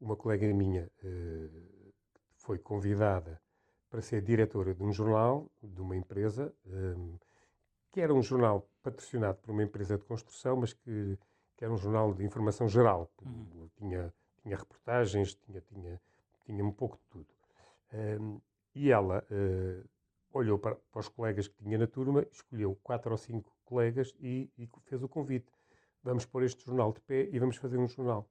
uma 0.00 0.16
colega 0.16 0.46
minha 0.52 0.90
uh, 1.02 1.92
foi 2.36 2.58
convidada 2.58 3.40
para 3.90 4.02
ser 4.02 4.22
diretora 4.22 4.74
de 4.74 4.82
um 4.82 4.92
jornal, 4.92 5.50
de 5.62 5.80
uma 5.80 5.96
empresa, 5.96 6.52
um, 6.66 7.18
que 7.90 8.00
era 8.00 8.12
um 8.12 8.22
jornal 8.22 8.68
patrocinado 8.82 9.38
por 9.38 9.50
uma 9.52 9.62
empresa 9.62 9.96
de 9.96 10.04
construção, 10.04 10.56
mas 10.56 10.72
que, 10.72 11.18
que 11.56 11.64
era 11.64 11.72
um 11.72 11.78
jornal 11.78 12.12
de 12.12 12.24
informação 12.24 12.68
geral. 12.68 13.10
Uhum. 13.24 13.68
Tinha, 13.76 14.12
tinha 14.42 14.56
reportagens, 14.56 15.34
tinha, 15.34 15.60
tinha, 15.60 16.00
tinha 16.44 16.64
um 16.64 16.72
pouco 16.72 16.96
de 16.98 17.04
tudo. 17.08 17.28
Um, 17.92 18.40
e 18.74 18.90
ela 18.90 19.24
uh, 19.30 19.88
olhou 20.36 20.58
para, 20.58 20.76
para, 20.76 21.00
os 21.00 21.08
colegas 21.08 21.48
que 21.48 21.56
tinha 21.62 21.78
na 21.78 21.86
turma, 21.86 22.26
escolheu 22.30 22.78
quatro 22.82 23.10
ou 23.10 23.16
cinco 23.16 23.56
colegas 23.64 24.14
e, 24.20 24.50
e 24.58 24.68
fez 24.84 25.02
o 25.02 25.08
convite. 25.08 25.50
Vamos 26.02 26.24
pôr 26.24 26.42
este 26.44 26.64
jornal 26.64 26.92
de 26.92 27.00
pé 27.00 27.28
e 27.32 27.38
vamos 27.38 27.56
fazer 27.56 27.78
um 27.78 27.88
jornal. 27.88 28.28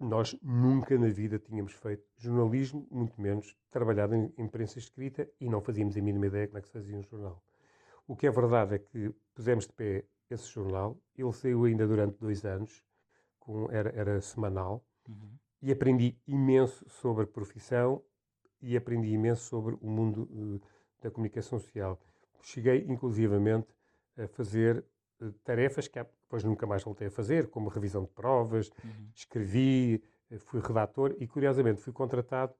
Nós 0.00 0.36
nunca 0.42 0.96
na 0.96 1.08
vida 1.08 1.38
tínhamos 1.38 1.72
feito 1.72 2.04
jornalismo, 2.16 2.86
muito 2.90 3.20
menos 3.20 3.56
trabalhado 3.70 4.14
em 4.14 4.32
imprensa 4.38 4.78
escrita 4.78 5.28
e 5.40 5.48
não 5.48 5.60
fazíamos 5.60 5.96
a 5.96 6.00
mínima 6.00 6.26
ideia 6.26 6.46
como 6.46 6.58
é 6.58 6.60
que 6.60 6.68
se 6.68 6.72
fazia 6.72 6.96
um 6.96 7.02
jornal. 7.02 7.42
O 8.06 8.16
que 8.16 8.26
é 8.26 8.30
verdade 8.30 8.76
é 8.76 8.78
que 8.78 9.12
pusemos 9.34 9.66
de 9.66 9.72
pé 9.72 10.04
esse 10.30 10.48
jornal, 10.48 11.00
ele 11.16 11.32
saiu 11.32 11.64
ainda 11.64 11.86
durante 11.86 12.18
dois 12.18 12.44
anos, 12.44 12.82
com, 13.38 13.70
era, 13.70 13.90
era 13.90 14.20
semanal, 14.20 14.84
uhum. 15.08 15.38
e 15.62 15.72
aprendi 15.72 16.16
imenso 16.26 16.88
sobre 16.88 17.24
a 17.24 17.26
profissão 17.26 18.02
e 18.60 18.76
aprendi 18.76 19.08
imenso 19.08 19.44
sobre 19.44 19.76
o 19.80 19.88
mundo 19.88 20.22
uh, 20.30 20.60
da 21.00 21.10
comunicação 21.10 21.58
social. 21.58 21.98
Cheguei, 22.42 22.84
inclusivamente, 22.88 23.68
a 24.16 24.26
fazer 24.28 24.84
uh, 25.20 25.32
tarefas 25.44 25.88
que 25.88 25.98
depois 25.98 26.44
nunca 26.44 26.66
mais 26.66 26.82
voltei 26.82 27.08
a 27.08 27.10
fazer, 27.10 27.48
como 27.48 27.68
revisão 27.68 28.02
de 28.02 28.10
provas, 28.10 28.70
uhum. 28.84 29.08
escrevi, 29.14 30.02
eh, 30.30 30.38
fui 30.38 30.60
redator 30.60 31.16
e, 31.18 31.26
curiosamente, 31.26 31.80
fui 31.80 31.92
contratado 31.92 32.52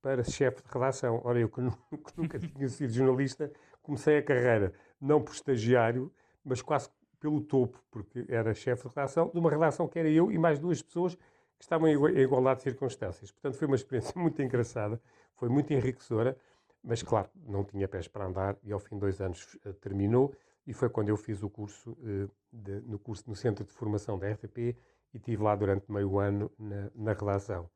para 0.00 0.24
chefe 0.24 0.62
de 0.62 0.68
redação. 0.72 1.20
Ora, 1.24 1.38
eu 1.38 1.48
que, 1.48 1.60
nunca 2.16 2.38
tinha 2.40 2.68
sido 2.68 2.92
jornalista, 2.92 3.52
comecei 3.82 4.18
a 4.18 4.22
carreira 4.22 4.72
não 5.00 5.22
por 5.22 5.34
estagiário, 5.34 6.12
mas 6.44 6.62
quase 6.62 6.88
pelo 7.20 7.40
topo, 7.42 7.78
porque 7.90 8.24
era 8.28 8.54
chefe 8.54 8.88
de 8.88 8.88
redação 8.88 9.28
de 9.28 9.38
uma 9.38 9.50
redação 9.50 9.86
que 9.86 9.98
era 9.98 10.08
eu 10.08 10.32
e 10.32 10.38
mais 10.38 10.58
duas 10.58 10.80
pessoas 10.80 11.14
que 11.14 11.64
estavam 11.64 11.86
em 11.86 12.18
igualdade 12.18 12.60
de 12.60 12.62
circunstâncias. 12.62 13.30
Portanto, 13.30 13.58
foi 13.58 13.66
uma 13.66 13.76
experiência 13.76 14.14
muito 14.18 14.40
engraçada, 14.40 15.00
foi 15.34 15.50
muito 15.50 15.72
enriquecedora, 15.72 16.36
mas, 16.82 17.02
claro, 17.02 17.28
não 17.46 17.64
tinha 17.64 17.86
pés 17.86 18.08
para 18.08 18.26
andar 18.26 18.56
e, 18.62 18.72
ao 18.72 18.80
fim 18.80 18.94
de 18.94 19.00
dois 19.00 19.20
anos, 19.20 19.58
eh, 19.64 19.72
terminou 19.74 20.34
e 20.66 20.72
foi 20.72 20.88
quando 20.88 21.08
eu 21.08 21.16
fiz 21.16 21.42
o 21.42 21.50
curso, 21.50 21.92
uh, 21.92 22.30
de, 22.52 22.80
no 22.82 22.98
curso 22.98 23.24
no 23.28 23.34
Centro 23.34 23.64
de 23.64 23.72
Formação 23.72 24.18
da 24.18 24.30
RTP 24.30 24.58
e 24.58 24.76
estive 25.16 25.42
lá 25.42 25.54
durante 25.56 25.90
meio 25.90 26.18
ano 26.18 26.50
na, 26.58 26.90
na 26.94 27.12
redação. 27.12 27.68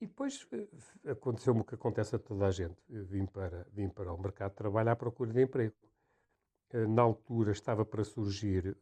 E 0.00 0.06
depois 0.06 0.42
uh, 0.52 1.10
aconteceu-me 1.10 1.60
o 1.60 1.64
que 1.64 1.74
acontece 1.74 2.16
a 2.16 2.18
toda 2.18 2.46
a 2.46 2.50
gente. 2.50 2.76
Eu 2.88 3.04
vim 3.06 3.26
para, 3.26 3.66
vim 3.72 3.88
para 3.88 4.12
o 4.12 4.20
mercado 4.20 4.50
de 4.50 4.56
trabalho 4.56 4.90
à 4.90 4.96
procura 4.96 5.32
de 5.32 5.42
emprego. 5.42 5.74
Na 6.88 7.02
altura 7.02 7.52
estava 7.52 7.84
para 7.84 8.02
surgir. 8.02 8.76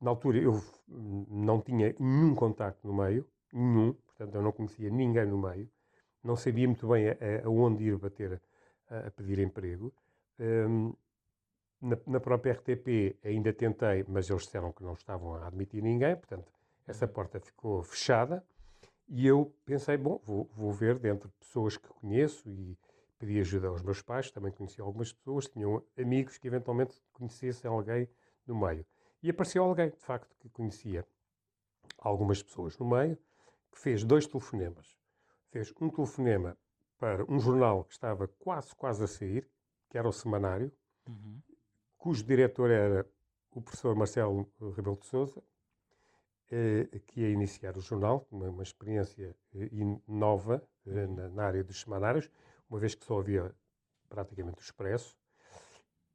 na 0.00 0.10
altura 0.10 0.38
eu 0.38 0.60
não 0.88 1.60
tinha 1.60 1.94
nenhum 2.00 2.34
contacto 2.34 2.84
no 2.86 2.92
meio, 2.92 3.24
nenhum, 3.52 3.92
portanto 3.92 4.34
eu 4.34 4.42
não 4.42 4.50
conhecia 4.50 4.90
ninguém 4.90 5.24
no 5.24 5.38
meio, 5.38 5.70
não 6.22 6.36
sabia 6.36 6.66
muito 6.66 6.86
bem 6.88 7.06
aonde 7.44 7.84
ir 7.84 7.96
bater 7.96 8.40
a, 8.90 9.06
a 9.06 9.10
pedir 9.10 9.38
emprego. 9.38 9.92
Um, 10.38 10.94
na, 11.80 11.96
na, 12.06 12.20
própria 12.20 12.52
RTP 12.52 13.16
ainda 13.24 13.52
tentei, 13.52 14.04
mas 14.08 14.28
eles 14.28 14.42
disseram 14.42 14.72
que 14.72 14.82
não 14.82 14.94
estavam 14.94 15.34
a 15.34 15.46
admitir 15.46 15.82
ninguém, 15.82 16.16
portanto, 16.16 16.50
essa 16.86 17.06
uhum. 17.06 17.12
porta 17.12 17.38
ficou 17.40 17.82
fechada. 17.82 18.44
E 19.08 19.26
eu 19.26 19.54
pensei, 19.64 19.96
bom, 19.96 20.20
vou, 20.24 20.50
vou 20.54 20.72
ver 20.72 20.98
dentro 20.98 21.28
de 21.28 21.34
pessoas 21.36 21.76
que 21.76 21.88
conheço 21.88 22.48
e 22.48 22.76
pedi 23.18 23.40
ajuda 23.40 23.68
aos 23.68 23.82
meus 23.82 24.02
pais, 24.02 24.30
também 24.30 24.52
conheci 24.52 24.80
algumas 24.80 25.12
pessoas, 25.12 25.46
tinham 25.46 25.82
amigos 25.98 26.36
que 26.36 26.46
eventualmente 26.46 27.00
conhecessem 27.12 27.70
alguém 27.70 28.08
no 28.46 28.54
meio. 28.58 28.84
E 29.22 29.30
apareceu 29.30 29.64
alguém, 29.64 29.90
de 29.90 29.96
facto, 29.96 30.36
que 30.38 30.48
conhecia 30.48 31.06
algumas 31.98 32.42
pessoas 32.42 32.78
no 32.78 32.86
meio, 32.86 33.16
que 33.72 33.78
fez 33.78 34.04
dois 34.04 34.26
telefonemas. 34.26 34.97
Fez 35.50 35.72
um 35.80 35.88
telefonema 35.88 36.56
para 36.98 37.24
um 37.30 37.38
jornal 37.38 37.84
que 37.84 37.92
estava 37.92 38.28
quase, 38.28 38.74
quase 38.74 39.04
a 39.04 39.06
sair, 39.06 39.48
que 39.88 39.96
era 39.96 40.08
o 40.08 40.12
Semanário, 40.12 40.72
uhum 41.06 41.40
cujo 41.98 42.24
diretor 42.24 42.70
era 42.70 43.06
o 43.50 43.60
professor 43.60 43.94
Marcelo 43.94 44.48
Rebelo 44.74 44.96
de 44.96 45.06
Souza, 45.06 45.42
eh, 46.50 46.88
que 47.06 47.20
ia 47.20 47.30
iniciar 47.30 47.76
o 47.76 47.80
jornal, 47.80 48.26
uma, 48.30 48.48
uma 48.48 48.62
experiência 48.62 49.36
eh, 49.54 49.70
nova 50.06 50.62
eh, 50.86 51.06
na, 51.06 51.28
na, 51.28 51.44
área 51.44 51.64
dos 51.64 51.80
semanários, 51.80 52.30
uma 52.70 52.78
vez 52.78 52.94
que 52.94 53.04
só 53.04 53.18
havia 53.18 53.54
praticamente 54.08 54.58
o 54.58 54.62
Expresso, 54.62 55.18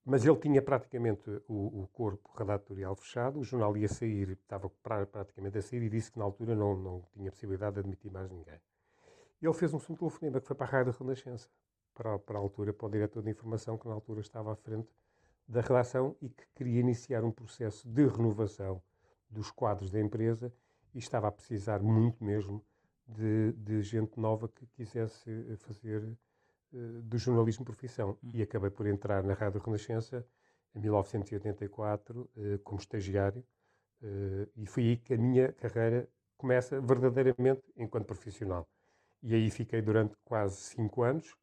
mas 0.05 0.25
ele 0.25 0.37
tinha 0.37 0.61
praticamente 0.61 1.29
o, 1.47 1.83
o 1.83 1.87
corpo 1.89 2.31
redatorial 2.35 2.95
fechado, 2.95 3.39
o 3.39 3.43
jornal 3.43 3.75
ia 3.77 3.87
sair, 3.87 4.31
estava 4.31 4.69
praticamente 4.81 5.57
a 5.57 5.61
sair 5.61 5.83
e 5.83 5.89
disse 5.89 6.11
que 6.11 6.17
na 6.17 6.25
altura 6.25 6.55
não, 6.55 6.75
não 6.75 7.01
tinha 7.13 7.31
possibilidade 7.31 7.75
de 7.75 7.79
admitir 7.81 8.11
mais 8.11 8.29
ninguém. 8.31 8.59
Ele 9.43 9.53
fez 9.53 9.73
um 9.73 9.79
telefonema 9.79 10.39
que 10.39 10.47
foi 10.47 10.55
para 10.55 10.65
a 10.65 10.69
Rádio 10.69 10.95
Renascença, 10.97 11.49
para, 11.93 12.17
para 12.17 12.39
a 12.39 12.41
altura, 12.41 12.71
para 12.71 12.87
o 12.87 12.89
diretor 12.89 13.21
de 13.21 13.29
informação, 13.29 13.77
que 13.77 13.85
na 13.85 13.93
altura 13.93 14.21
estava 14.21 14.53
à 14.53 14.55
frente 14.55 14.87
da 15.45 15.59
relação 15.59 16.15
e 16.21 16.29
que 16.29 16.45
queria 16.55 16.79
iniciar 16.79 17.25
um 17.25 17.31
processo 17.31 17.85
de 17.85 18.07
renovação 18.07 18.81
dos 19.29 19.51
quadros 19.51 19.91
da 19.91 19.99
empresa 19.99 20.53
e 20.93 20.99
estava 20.99 21.27
a 21.27 21.31
precisar 21.31 21.83
muito 21.83 22.23
mesmo 22.23 22.63
de, 23.05 23.51
de 23.57 23.81
gente 23.81 24.17
nova 24.17 24.47
que 24.47 24.65
quisesse 24.67 25.29
eh, 25.29 25.57
fazer 25.57 26.01
uh, 26.71 27.01
do 27.01 27.17
jornalismo 27.17 27.65
profissão. 27.65 28.17
Uhum. 28.23 28.31
E 28.33 28.41
acabei 28.41 28.69
por 28.69 28.87
entrar 28.87 29.23
na 29.23 29.33
Rádio 29.33 29.59
Renascença 29.59 30.25
em 30.73 30.79
1984 30.79 32.21
uh, 32.21 32.59
como 32.59 32.79
estagiário 32.79 33.43
uh, 34.01 34.49
e 34.55 34.65
foi 34.65 34.83
aí 34.83 34.97
que 34.97 35.13
a 35.13 35.17
minha 35.17 35.51
carreira 35.51 36.07
começa 36.37 36.79
verdadeiramente 36.79 37.61
enquanto 37.75 38.05
profissional. 38.05 38.65
E 39.23 39.33
aí 39.33 39.49
fiquei 39.49 39.81
durante 39.81 40.15
quase 40.25 40.57
cinco 40.57 41.03
anos 41.03 41.33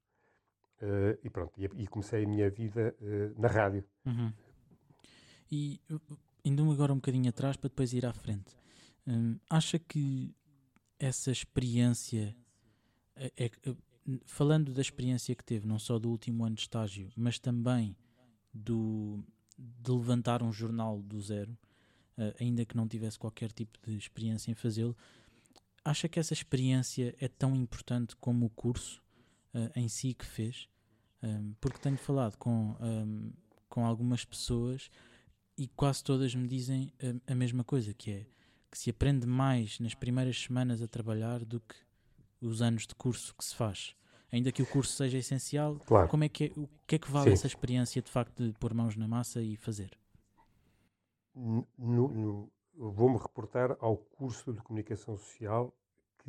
Uh, 0.82 1.12
e 1.22 1.28
pronto, 1.28 1.52
e, 1.58 1.64
e, 1.82 1.86
comecei 1.86 2.24
a 2.24 2.26
minha 2.26 2.48
vida 2.48 2.96
uh, 3.02 3.38
na 3.38 3.48
rádio. 3.48 3.84
Uhum. 4.06 4.32
E 5.52 5.78
indo 6.42 6.70
agora 6.70 6.90
um 6.90 6.96
bocadinho 6.96 7.28
atrás 7.28 7.54
para 7.56 7.68
depois 7.68 7.92
ir 7.92 8.06
à 8.06 8.12
frente, 8.14 8.56
um, 9.06 9.36
acha 9.48 9.78
que 9.78 10.34
essa 10.98 11.30
experiência, 11.30 12.34
é, 13.14 13.30
é, 13.36 13.50
falando 14.24 14.72
da 14.72 14.80
experiência 14.80 15.34
que 15.34 15.44
teve, 15.44 15.66
não 15.66 15.78
só 15.78 15.98
do 15.98 16.10
último 16.10 16.44
ano 16.46 16.54
de 16.54 16.62
estágio, 16.62 17.10
mas 17.14 17.38
também 17.38 17.94
do, 18.52 19.22
de 19.58 19.90
levantar 19.90 20.42
um 20.42 20.50
jornal 20.50 21.02
do 21.02 21.20
zero, 21.20 21.52
uh, 22.16 22.34
ainda 22.40 22.64
que 22.64 22.74
não 22.74 22.88
tivesse 22.88 23.18
qualquer 23.18 23.52
tipo 23.52 23.78
de 23.86 23.98
experiência 23.98 24.50
em 24.50 24.54
fazê-lo, 24.54 24.96
acha 25.90 26.08
que 26.08 26.18
essa 26.18 26.32
experiência 26.32 27.14
é 27.20 27.28
tão 27.28 27.54
importante 27.54 28.16
como 28.16 28.46
o 28.46 28.50
curso? 28.50 29.02
uh, 29.54 29.70
em 29.74 29.88
si 29.88 30.14
que 30.14 30.24
fez, 30.24 30.68
um, 31.22 31.54
porque 31.60 31.78
tenho 31.78 31.96
falado 31.96 32.36
com, 32.36 32.76
um, 32.80 33.32
com 33.68 33.84
algumas 33.84 34.24
pessoas 34.24 34.90
e 35.56 35.68
quase 35.68 36.02
todas 36.02 36.34
me 36.34 36.48
dizem 36.48 36.92
a, 37.28 37.32
a, 37.32 37.34
mesma 37.34 37.62
coisa, 37.62 37.92
que 37.92 38.10
é 38.10 38.26
que 38.70 38.78
se 38.78 38.88
aprende 38.88 39.26
mais 39.26 39.80
nas 39.80 39.94
primeiras 39.94 40.40
semanas 40.40 40.80
a 40.80 40.86
trabalhar 40.86 41.44
do 41.44 41.60
que 41.60 41.74
os 42.40 42.62
anos 42.62 42.86
de 42.86 42.94
curso 42.94 43.34
que 43.36 43.44
se 43.44 43.54
faz. 43.54 43.96
Ainda 44.30 44.52
que 44.52 44.62
o 44.62 44.66
curso 44.66 44.92
seja 44.92 45.18
essencial, 45.18 45.76
claro. 45.84 46.08
como 46.08 46.22
é 46.22 46.28
que 46.28 46.44
é, 46.44 46.52
o 46.56 46.68
que 46.86 46.94
é 46.94 46.98
que 46.98 47.10
vale 47.10 47.30
Sim. 47.30 47.32
essa 47.32 47.48
experiência 47.48 48.00
de 48.00 48.08
facto 48.08 48.46
de 48.46 48.52
pôr 48.52 48.72
mãos 48.72 48.94
na 48.94 49.08
massa 49.08 49.42
e 49.42 49.56
fazer? 49.56 49.90
No, 51.34 51.66
no, 51.76 52.52
Vou-me 52.76 53.18
reportar 53.18 53.76
ao 53.80 53.96
curso 53.96 54.52
de 54.52 54.62
comunicação 54.62 55.16
social 55.16 55.74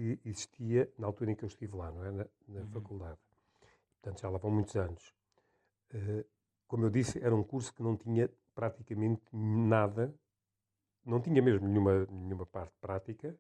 que 0.01 0.20
existia 0.25 0.91
na 0.98 1.05
altura 1.05 1.31
em 1.31 1.36
que 1.36 1.43
eu 1.43 1.48
estive 1.48 1.75
lá, 1.77 1.91
não 1.91 2.03
é? 2.03 2.12
Na, 2.12 2.25
na 2.48 2.62
uhum. 2.62 2.67
faculdade. 2.70 3.20
Portanto, 4.01 4.20
já 4.20 4.29
lá 4.29 4.39
vão 4.39 4.50
muitos 4.50 4.75
anos. 4.75 5.13
Uh, 5.93 6.25
como 6.67 6.86
eu 6.86 6.89
disse, 6.89 7.24
era 7.24 7.36
um 7.36 7.43
curso 7.43 7.72
que 7.72 7.84
não 7.84 7.96
tinha 7.96 8.27
praticamente 8.55 9.22
nada, 9.31 10.12
não 11.05 11.22
tinha 11.22 11.39
mesmo 11.39 11.67
nenhuma, 11.67 12.08
nenhuma 12.08 12.48
parte 12.48 12.74
prática 12.81 13.38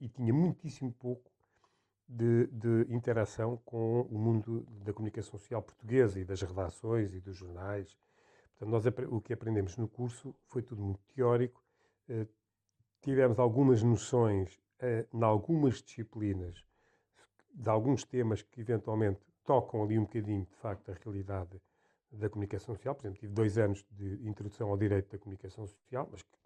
e 0.00 0.08
tinha 0.08 0.34
muitíssimo 0.34 0.92
pouco 0.92 1.30
de, 2.08 2.46
de, 2.48 2.92
interação 2.92 3.56
com 3.64 4.02
o 4.02 4.18
mundo 4.18 4.66
da 4.84 4.92
comunicação 4.92 5.38
social 5.38 5.62
portuguesa 5.62 6.18
e 6.18 6.24
das 6.24 6.42
redações 6.42 7.14
e 7.14 7.20
dos 7.20 7.36
jornais. 7.36 7.96
Portanto, 8.58 8.70
nós, 8.70 8.84
o 9.12 9.20
que 9.20 9.32
aprendemos 9.32 9.76
no 9.76 9.86
curso 9.86 10.34
foi 10.46 10.62
tudo 10.62 10.82
muito 10.82 11.04
teórico. 11.14 11.62
Uh, 12.08 12.26
tivemos 13.00 13.38
algumas 13.38 13.82
noções 13.82 14.60
eh, 14.60 14.71
em 14.82 15.22
algumas 15.22 15.82
disciplinas, 15.82 16.64
de 17.54 17.68
alguns 17.68 18.04
temas 18.04 18.42
que 18.42 18.60
eventualmente 18.60 19.20
tocam 19.44 19.82
ali 19.82 19.98
um 19.98 20.02
bocadinho, 20.02 20.44
de 20.44 20.56
facto, 20.56 20.90
a 20.90 20.94
realidade 20.94 21.60
da 22.10 22.28
comunicação 22.28 22.74
social. 22.74 22.94
Por 22.94 23.02
exemplo, 23.02 23.20
tive 23.20 23.32
dois 23.32 23.58
anos 23.58 23.84
de 23.90 24.26
introdução 24.26 24.70
ao 24.70 24.76
direito 24.76 25.10
da 25.12 25.18
comunicação 25.18 25.66
social, 25.66 26.08
mas 26.10 26.22
que, 26.22 26.38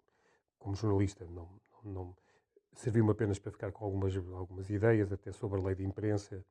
como 0.59 0.75
jornalista, 0.75 1.25
não, 1.25 1.49
não 1.83 2.15
serviu-me 2.73 3.11
apenas 3.11 3.39
para 3.39 3.51
ficar 3.51 3.71
com 3.71 3.85
algumas, 3.85 4.15
algumas 4.15 4.69
ideias, 4.69 5.11
até 5.11 5.31
sobre 5.31 5.59
a 5.59 5.63
lei 5.63 5.75
de 5.75 5.83
imprensa 5.83 6.45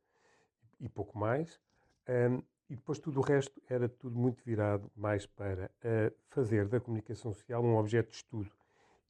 e 0.81 0.89
pouco 0.89 1.17
mais. 1.19 1.61
Um, 2.09 2.43
e 2.69 2.75
depois 2.75 2.99
tudo 2.99 3.21
o 3.21 3.23
resto 3.23 3.63
era 3.69 3.89
tudo 3.89 4.19
muito 4.19 4.43
virado 4.45 4.91
mais 4.97 5.25
para 5.25 5.71
fazer 6.31 6.67
da 6.67 6.81
comunicação 6.81 7.33
social 7.33 7.65
um 7.65 7.77
objeto 7.77 8.11
de 8.11 8.17
estudo 8.17 8.51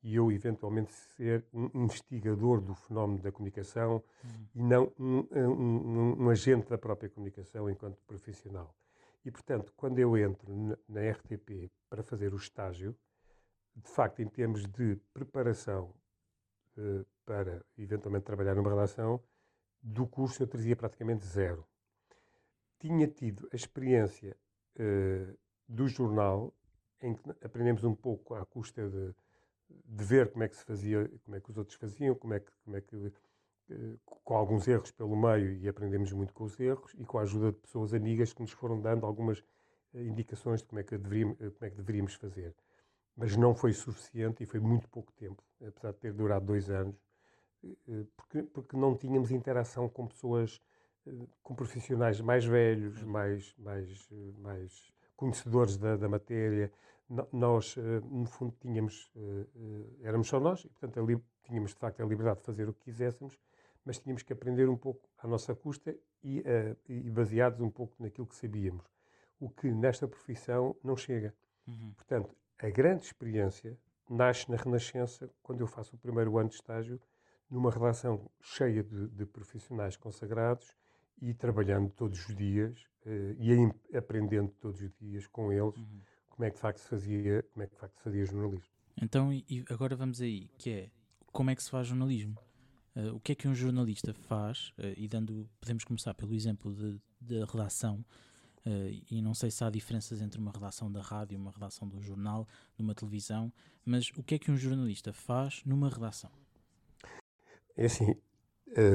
e 0.06 0.14
eu 0.14 0.30
eventualmente 0.30 0.92
ser 0.92 1.44
um 1.52 1.68
investigador 1.74 2.60
do 2.60 2.76
fenómeno 2.76 3.20
da 3.20 3.32
comunicação 3.32 3.94
uhum. 4.22 4.46
e 4.54 4.62
não 4.62 4.92
um, 4.96 5.26
um, 5.32 6.22
um, 6.22 6.30
agente 6.30 6.70
da 6.70 6.78
própria 6.78 7.10
comunicação 7.10 7.68
enquanto 7.68 8.00
profissional. 8.06 8.72
E, 9.24 9.32
portanto, 9.32 9.72
quando 9.76 9.98
eu 9.98 10.16
entro 10.16 10.56
na, 10.56 10.78
na 10.88 11.10
RTP 11.10 11.72
para 11.90 12.04
fazer 12.04 12.32
o 12.32 12.36
estágio, 12.36 12.96
de 13.74 13.90
facto, 13.90 14.22
em 14.22 14.28
termos 14.28 14.64
de 14.64 14.96
preparação 15.12 15.92
uh, 16.78 17.04
para 17.24 17.64
eventualmente 17.76 18.26
trabalhar 18.26 18.54
numa 18.54 18.70
redação, 18.70 19.20
do 19.82 20.06
curso 20.06 20.40
eu 20.40 20.46
trazia 20.46 20.76
praticamente 20.76 21.26
zero. 21.26 21.66
Tinha 22.78 23.08
tido 23.08 23.48
a 23.52 23.56
experiência 23.56 24.36
uh, 24.78 25.36
do 25.68 25.88
jornal, 25.88 26.54
em 27.02 27.12
que 27.12 27.28
aprendemos 27.44 27.82
um 27.82 27.94
pouco 27.94 28.36
à 28.36 28.46
custa 28.46 28.88
de, 28.88 29.12
de 29.68 30.04
ver 30.04 30.30
como 30.30 30.44
é 30.44 30.48
que 30.48 30.56
se 30.56 30.64
fazia, 30.64 31.10
como 31.24 31.36
é 31.36 31.40
que 31.40 31.50
os 31.50 31.58
outros 31.58 31.76
faziam, 31.76 32.14
como 32.14 32.34
é 32.34 32.40
que, 32.40 32.52
como 32.64 32.76
é 32.76 32.80
que 32.80 32.96
uh, 32.96 34.00
com 34.04 34.36
alguns 34.36 34.66
erros 34.68 34.90
pelo 34.90 35.16
meio 35.16 35.56
e 35.56 35.68
aprendemos 35.68 36.12
muito 36.12 36.32
com 36.32 36.44
os 36.44 36.58
erros 36.60 36.92
e 36.98 37.04
com 37.04 37.18
a 37.18 37.22
ajuda 37.22 37.52
de 37.52 37.58
pessoas 37.58 37.92
amigas 37.92 38.32
que 38.32 38.40
nos 38.40 38.52
foram 38.52 38.80
dando 38.80 39.04
algumas 39.06 39.42
indicações 39.94 40.60
de 40.60 40.68
como 40.68 40.80
é 40.80 40.84
que 40.84 40.96
deveríamos, 40.98 41.36
como 41.38 41.52
é 41.62 41.70
que 41.70 41.76
deveríamos 41.76 42.14
fazer 42.14 42.54
mas 43.16 43.36
não 43.36 43.54
foi 43.54 43.72
suficiente 43.72 44.42
e 44.42 44.46
foi 44.46 44.60
muito 44.60 44.88
pouco 44.90 45.10
tempo, 45.12 45.42
apesar 45.66 45.92
de 45.92 45.98
ter 45.98 46.12
durado 46.12 46.44
dois 46.44 46.68
anos, 46.68 46.94
eh, 47.64 48.04
porque, 48.16 48.42
porque 48.42 48.76
não 48.76 48.96
tínhamos 48.96 49.30
interação 49.30 49.88
com 49.88 50.06
pessoas, 50.06 50.60
eh, 51.06 51.26
com 51.42 51.54
profissionais 51.54 52.20
mais 52.20 52.44
velhos, 52.44 53.02
mais, 53.02 53.54
mais, 53.58 54.08
eh, 54.12 54.32
mais 54.38 54.92
conhecedores 55.16 55.78
da, 55.78 55.96
da 55.96 56.08
matéria. 56.08 56.70
Nós, 57.32 57.76
no 58.10 58.26
fundo, 58.26 58.54
tínhamos, 58.60 59.10
éramos 60.02 60.28
só 60.28 60.40
nós, 60.40 60.64
e, 60.64 60.68
portanto, 60.68 60.98
ali 60.98 61.16
tínhamos 61.44 61.72
de 61.72 61.78
facto 61.78 62.02
a 62.02 62.06
liberdade 62.06 62.40
de 62.40 62.44
fazer 62.46 62.68
o 62.68 62.74
que 62.74 62.84
quiséssemos, 62.84 63.38
mas 63.84 63.98
tínhamos 63.98 64.24
que 64.24 64.32
aprender 64.32 64.68
um 64.68 64.76
pouco 64.76 65.08
à 65.18 65.28
nossa 65.28 65.54
custa 65.54 65.96
e, 66.22 66.42
e 66.88 67.08
baseados 67.10 67.60
um 67.60 67.70
pouco 67.70 67.94
naquilo 68.02 68.26
que 68.26 68.34
sabíamos, 68.34 68.84
o 69.38 69.48
que 69.48 69.70
nesta 69.70 70.08
profissão 70.08 70.74
não 70.82 70.96
chega. 70.96 71.32
Uhum. 71.68 71.92
Portanto, 71.94 72.34
a 72.58 72.68
grande 72.70 73.04
experiência 73.04 73.78
nasce 74.10 74.50
na 74.50 74.56
Renascença, 74.56 75.30
quando 75.42 75.60
eu 75.60 75.66
faço 75.68 75.94
o 75.94 75.98
primeiro 75.98 76.36
ano 76.38 76.48
de 76.48 76.56
estágio, 76.56 77.00
numa 77.48 77.70
relação 77.70 78.28
cheia 78.40 78.82
de, 78.82 79.08
de 79.08 79.24
profissionais 79.24 79.96
consagrados 79.96 80.76
e 81.22 81.32
trabalhando 81.32 81.88
todos 81.90 82.28
os 82.28 82.34
dias 82.34 82.84
e 83.38 83.96
aprendendo 83.96 84.50
todos 84.60 84.82
os 84.82 84.92
dias 84.98 85.28
com 85.28 85.52
eles 85.52 85.76
uhum. 85.76 86.00
Como 86.36 86.46
é 86.46 86.50
que 86.50 86.56
de 86.56 86.60
facto 86.60 86.78
se 86.78 86.88
fazia, 86.88 87.42
como 87.52 87.62
é 87.62 87.66
que 87.66 87.74
de 87.74 87.80
facto 87.80 87.96
se 87.96 88.04
fazia 88.04 88.24
jornalismo. 88.26 88.70
Então, 89.00 89.32
e 89.32 89.64
agora 89.68 89.96
vamos 89.96 90.20
aí, 90.20 90.48
que 90.58 90.70
é 90.70 90.90
como 91.32 91.50
é 91.50 91.54
que 91.54 91.62
se 91.62 91.70
faz 91.70 91.86
jornalismo? 91.86 92.38
Uh, 92.96 93.14
o 93.14 93.20
que 93.20 93.32
é 93.32 93.34
que 93.34 93.46
um 93.46 93.54
jornalista 93.54 94.14
faz? 94.14 94.72
Uh, 94.78 94.94
e 94.96 95.06
dando, 95.06 95.46
podemos 95.60 95.84
começar 95.84 96.14
pelo 96.14 96.32
exemplo 96.32 96.74
da 97.20 97.44
redação. 97.44 98.02
Uh, 98.64 99.04
e 99.10 99.20
não 99.20 99.34
sei 99.34 99.50
se 99.50 99.62
há 99.62 99.68
diferenças 99.68 100.22
entre 100.22 100.40
uma 100.40 100.50
redação 100.50 100.90
da 100.90 101.02
rádio, 101.02 101.38
uma 101.38 101.50
redação 101.50 101.86
do 101.86 102.00
jornal, 102.00 102.48
numa 102.78 102.94
televisão, 102.94 103.52
mas 103.84 104.10
o 104.16 104.22
que 104.22 104.36
é 104.36 104.38
que 104.38 104.50
um 104.50 104.56
jornalista 104.56 105.12
faz 105.12 105.62
numa 105.66 105.90
redação? 105.90 106.30
É 107.76 107.84
assim, 107.84 108.16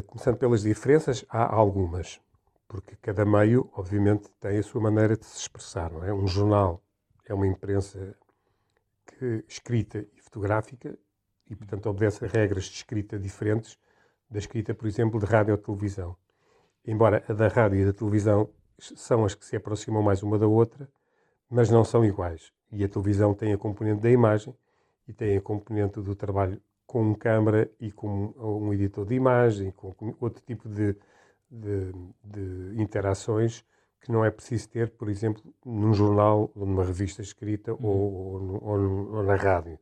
começando 0.07 0.37
pelas 0.37 0.63
diferenças, 0.63 1.23
há 1.29 1.45
algumas, 1.53 2.19
porque 2.67 2.95
cada 2.95 3.23
meio, 3.23 3.69
obviamente, 3.73 4.27
tem 4.39 4.57
a 4.57 4.63
sua 4.63 4.81
maneira 4.81 5.15
de 5.15 5.25
se 5.25 5.37
expressar, 5.37 5.91
não 5.91 6.03
é? 6.03 6.11
Um 6.11 6.27
jornal 6.27 6.83
é 7.31 7.33
uma 7.33 7.47
imprensa 7.47 8.13
que, 9.05 9.43
escrita 9.47 10.05
e 10.13 10.19
fotográfica 10.19 10.97
e, 11.49 11.55
portanto, 11.55 11.87
obedece 11.87 12.25
a 12.25 12.27
regras 12.27 12.65
de 12.65 12.75
escrita 12.75 13.17
diferentes 13.17 13.79
da 14.29 14.37
escrita, 14.37 14.73
por 14.73 14.85
exemplo, 14.85 15.19
de 15.19 15.25
rádio 15.25 15.53
ou 15.53 15.57
televisão. 15.57 16.15
Embora 16.85 17.23
a 17.27 17.33
da 17.33 17.47
rádio 17.47 17.79
e 17.79 17.85
da 17.85 17.93
televisão 17.93 18.49
são 18.77 19.23
as 19.23 19.33
que 19.33 19.45
se 19.45 19.55
aproximam 19.55 20.01
mais 20.01 20.23
uma 20.23 20.37
da 20.37 20.47
outra, 20.47 20.89
mas 21.49 21.69
não 21.69 21.85
são 21.85 22.03
iguais. 22.03 22.51
E 22.71 22.83
a 22.83 22.89
televisão 22.89 23.33
tem 23.33 23.53
a 23.53 23.57
componente 23.57 24.01
da 24.01 24.09
imagem 24.09 24.53
e 25.07 25.13
tem 25.13 25.37
a 25.37 25.41
componente 25.41 26.01
do 26.01 26.15
trabalho 26.15 26.61
com 26.85 27.15
câmara 27.15 27.71
e 27.79 27.91
com 27.91 28.33
um 28.37 28.73
editor 28.73 29.05
de 29.05 29.15
imagem, 29.15 29.71
com 29.71 30.15
outro 30.19 30.43
tipo 30.45 30.67
de, 30.67 30.95
de, 31.49 31.93
de 32.23 32.81
interações 32.81 33.63
que 34.01 34.11
não 34.11 34.25
é 34.25 34.31
preciso 34.31 34.67
ter, 34.67 34.89
por 34.89 35.09
exemplo, 35.09 35.43
num 35.63 35.93
jornal 35.93 36.51
ou 36.55 36.65
numa 36.65 36.83
revista 36.83 37.21
escrita 37.21 37.73
uhum. 37.73 37.85
ou, 37.85 38.63
ou, 38.63 39.15
ou, 39.15 39.23
na 39.23 39.35
rádio. 39.35 39.77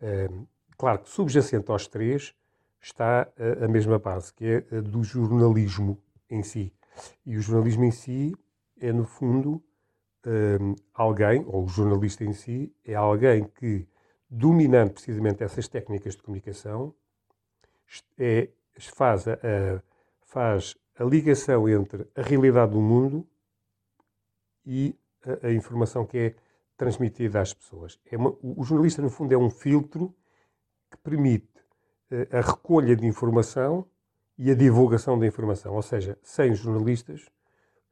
É, 0.00 0.28
claro 0.76 0.98
que 0.98 1.08
subjacente 1.08 1.70
aos 1.70 1.86
três 1.86 2.34
está 2.80 3.28
a, 3.38 3.64
a 3.64 3.68
mesma 3.68 3.98
base, 3.98 4.34
que 4.34 4.44
é 4.44 4.76
a 4.76 4.80
do 4.80 5.04
jornalismo 5.04 5.98
em 6.28 6.42
si. 6.42 6.72
E 7.24 7.36
o 7.36 7.40
jornalismo 7.40 7.84
em 7.84 7.92
si 7.92 8.34
é, 8.80 8.92
no 8.92 9.04
fundo, 9.04 9.62
um, 10.26 10.74
alguém, 10.92 11.44
ou 11.46 11.64
o 11.64 11.68
jornalista 11.68 12.24
em 12.24 12.32
si, 12.32 12.74
é 12.84 12.94
alguém 12.94 13.44
que, 13.44 13.86
dominando 14.28 14.92
precisamente 14.92 15.44
essas 15.44 15.68
técnicas 15.68 16.16
de 16.16 16.22
comunicação, 16.22 16.92
é, 18.18 18.48
faz, 18.76 19.28
a, 19.28 19.34
a, 19.34 19.82
faz 20.22 20.76
a 20.98 21.04
ligação 21.04 21.68
entre 21.68 22.06
a 22.16 22.22
realidade 22.22 22.72
do 22.72 22.80
mundo 22.80 23.26
e 24.66 24.94
a, 25.42 25.48
a 25.48 25.52
informação 25.52 26.04
que 26.04 26.18
é 26.18 26.34
transmitida 26.76 27.40
às 27.40 27.52
pessoas. 27.52 27.98
É 28.10 28.16
uma, 28.16 28.36
o 28.42 28.62
jornalista, 28.64 29.00
no 29.00 29.10
fundo, 29.10 29.32
é 29.32 29.38
um 29.38 29.50
filtro 29.50 30.14
que 30.90 30.96
permite 30.98 31.48
uh, 32.10 32.36
a 32.36 32.40
recolha 32.40 32.96
de 32.96 33.06
informação 33.06 33.86
e 34.36 34.50
a 34.50 34.54
divulgação 34.54 35.18
da 35.18 35.26
informação. 35.26 35.74
Ou 35.74 35.82
seja, 35.82 36.18
sem 36.22 36.54
jornalistas, 36.54 37.28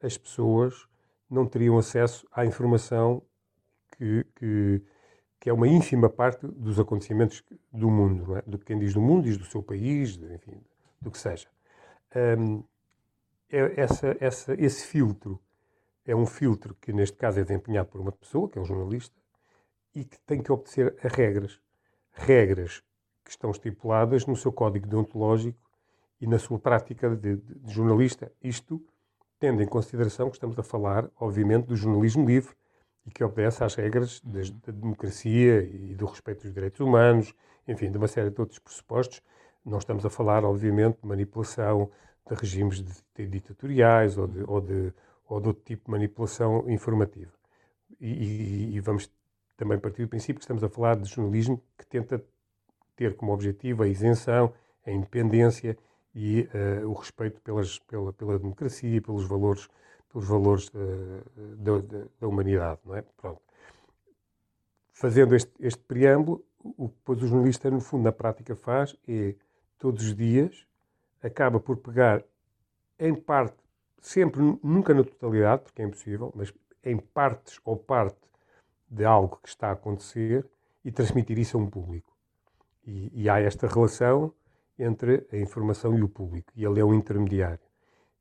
as 0.01 0.17
pessoas 0.17 0.87
não 1.29 1.45
teriam 1.45 1.77
acesso 1.77 2.27
à 2.31 2.45
informação 2.45 3.21
que, 3.97 4.25
que, 4.35 4.81
que 5.39 5.49
é 5.49 5.53
uma 5.53 5.67
ínfima 5.67 6.09
parte 6.09 6.45
dos 6.45 6.79
acontecimentos 6.79 7.43
do 7.71 7.89
mundo, 7.89 8.37
é? 8.37 8.41
do 8.45 8.59
que 8.59 8.65
quem 8.65 8.79
diz 8.79 8.93
do 8.93 9.01
mundo, 9.01 9.23
diz 9.23 9.37
do 9.37 9.45
seu 9.45 9.63
país, 9.63 10.17
enfim, 10.17 10.61
do 11.01 11.09
que 11.09 11.17
seja. 11.17 11.47
Um, 12.15 12.63
é 13.49 13.81
essa, 13.81 14.17
essa, 14.19 14.53
esse 14.61 14.85
filtro 14.85 15.39
é 16.05 16.15
um 16.15 16.25
filtro 16.25 16.75
que, 16.81 16.91
neste 16.91 17.17
caso, 17.17 17.39
é 17.39 17.43
desempenhado 17.43 17.89
por 17.89 18.01
uma 18.01 18.11
pessoa, 18.11 18.49
que 18.49 18.57
é 18.57 18.61
um 18.61 18.65
jornalista, 18.65 19.15
e 19.95 20.03
que 20.03 20.19
tem 20.21 20.41
que 20.41 20.51
obedecer 20.51 20.95
a 21.03 21.07
regras. 21.07 21.59
Regras 22.11 22.83
que 23.23 23.31
estão 23.31 23.51
estipuladas 23.51 24.25
no 24.25 24.35
seu 24.35 24.51
código 24.51 24.87
deontológico 24.87 25.57
e 26.19 26.27
na 26.27 26.37
sua 26.37 26.59
prática 26.59 27.09
de, 27.09 27.37
de, 27.37 27.55
de, 27.59 27.73
jornalista, 27.73 28.31
isto 28.41 28.81
tendo 29.39 29.61
em 29.61 29.67
consideração 29.67 30.29
que 30.29 30.35
estamos 30.35 30.57
a 30.57 30.63
falar, 30.63 31.09
obviamente, 31.19 31.67
do 31.67 31.75
jornalismo 31.75 32.25
livre 32.25 32.55
e 33.05 33.11
que 33.11 33.23
obedece 33.23 33.63
às 33.63 33.75
regras 33.75 34.21
da, 34.21 34.39
uhum. 34.39 34.59
da 34.65 34.71
democracia 34.71 35.61
e 35.63 35.95
do 35.95 36.05
respeito 36.05 36.43
dos 36.43 36.53
direitos 36.53 36.79
humanos, 36.79 37.33
enfim, 37.67 37.91
de 37.91 37.97
uma 37.97 38.07
série 38.07 38.29
de 38.29 38.39
outros 38.39 38.59
pressupostos. 38.59 39.21
Não 39.65 39.77
estamos 39.77 40.05
a 40.05 40.09
falar, 40.09 40.43
obviamente, 40.43 40.99
de 41.01 41.07
manipulação 41.07 41.89
de 42.27 42.35
regimes 42.35 42.81
de, 42.81 42.93
de 43.15 43.27
ditatoriais 43.27 44.17
ou 44.17 44.27
de, 44.27 44.43
ou, 44.47 44.61
de, 44.61 44.93
ou 45.27 45.39
de 45.39 45.47
outro 45.47 45.63
tipo 45.63 45.85
de 45.85 45.91
manipulação 45.91 46.69
informativa. 46.69 47.31
E, 47.99 48.07
e, 48.07 48.75
e 48.75 48.79
vamos 48.79 49.09
também 49.55 49.79
partir 49.79 50.03
do 50.03 50.09
princípio 50.09 50.35
que 50.35 50.43
estamos 50.43 50.63
a 50.63 50.69
falar 50.69 50.95
de 50.95 51.07
jornalismo 51.07 51.61
que 51.77 51.85
tenta 51.85 52.23
ter 52.95 53.15
como 53.15 53.33
objetivo 53.33 53.83
a 53.83 53.87
isenção, 53.87 54.53
a 54.85 54.91
independência 54.91 55.77
e 56.13 56.47
uh, 56.81 56.89
o 56.89 56.93
respeito 56.93 57.41
pelas, 57.41 57.79
pela, 57.79 58.13
pela 58.13 58.37
democracia 58.37 58.97
e 58.97 59.01
pelos 59.01 59.25
valores, 59.25 59.67
pelos 60.11 60.27
valores 60.27 60.67
uh, 60.69 61.55
da, 61.57 61.79
da, 61.79 62.05
da, 62.19 62.27
humanidade, 62.27 62.79
não 62.85 62.95
é? 62.95 63.03
Pronto. 63.17 63.41
Fazendo 64.91 65.35
este, 65.35 65.51
este 65.59 65.81
preâmbulo, 65.81 66.45
o 66.63 66.87
que 66.87 66.95
depois 66.95 67.21
o 67.21 67.27
jornalista, 67.27 67.69
no 67.71 67.81
fundo, 67.81 68.03
na 68.03 68.11
prática 68.11 68.55
faz 68.55 68.95
é, 69.07 69.35
todos 69.77 70.03
os 70.03 70.15
dias, 70.15 70.67
acaba 71.21 71.59
por 71.59 71.77
pegar 71.77 72.23
em 72.99 73.15
parte, 73.15 73.57
sempre, 74.03 74.41
nunca 74.61 74.93
na 74.93 75.03
totalidade, 75.03 75.63
porque 75.63 75.81
é 75.81 75.85
impossível, 75.85 76.31
mas 76.35 76.53
em 76.83 76.97
partes 76.97 77.59
ou 77.63 77.77
parte 77.77 78.19
de 78.89 79.05
algo 79.05 79.39
que 79.41 79.49
está 79.49 79.69
a 79.69 79.71
acontecer 79.71 80.45
e 80.83 80.91
transmitir 80.91 81.39
isso 81.39 81.57
a 81.57 81.59
um 81.59 81.67
público. 81.67 82.15
E, 82.85 83.11
e 83.13 83.29
há 83.29 83.39
esta 83.39 83.65
relação 83.65 84.33
entre 84.77 85.25
a 85.31 85.37
informação 85.37 85.97
e 85.97 86.03
o 86.03 86.09
público. 86.09 86.51
E 86.55 86.65
ele 86.65 86.79
é 86.79 86.85
um 86.85 86.93
intermediário. 86.93 87.59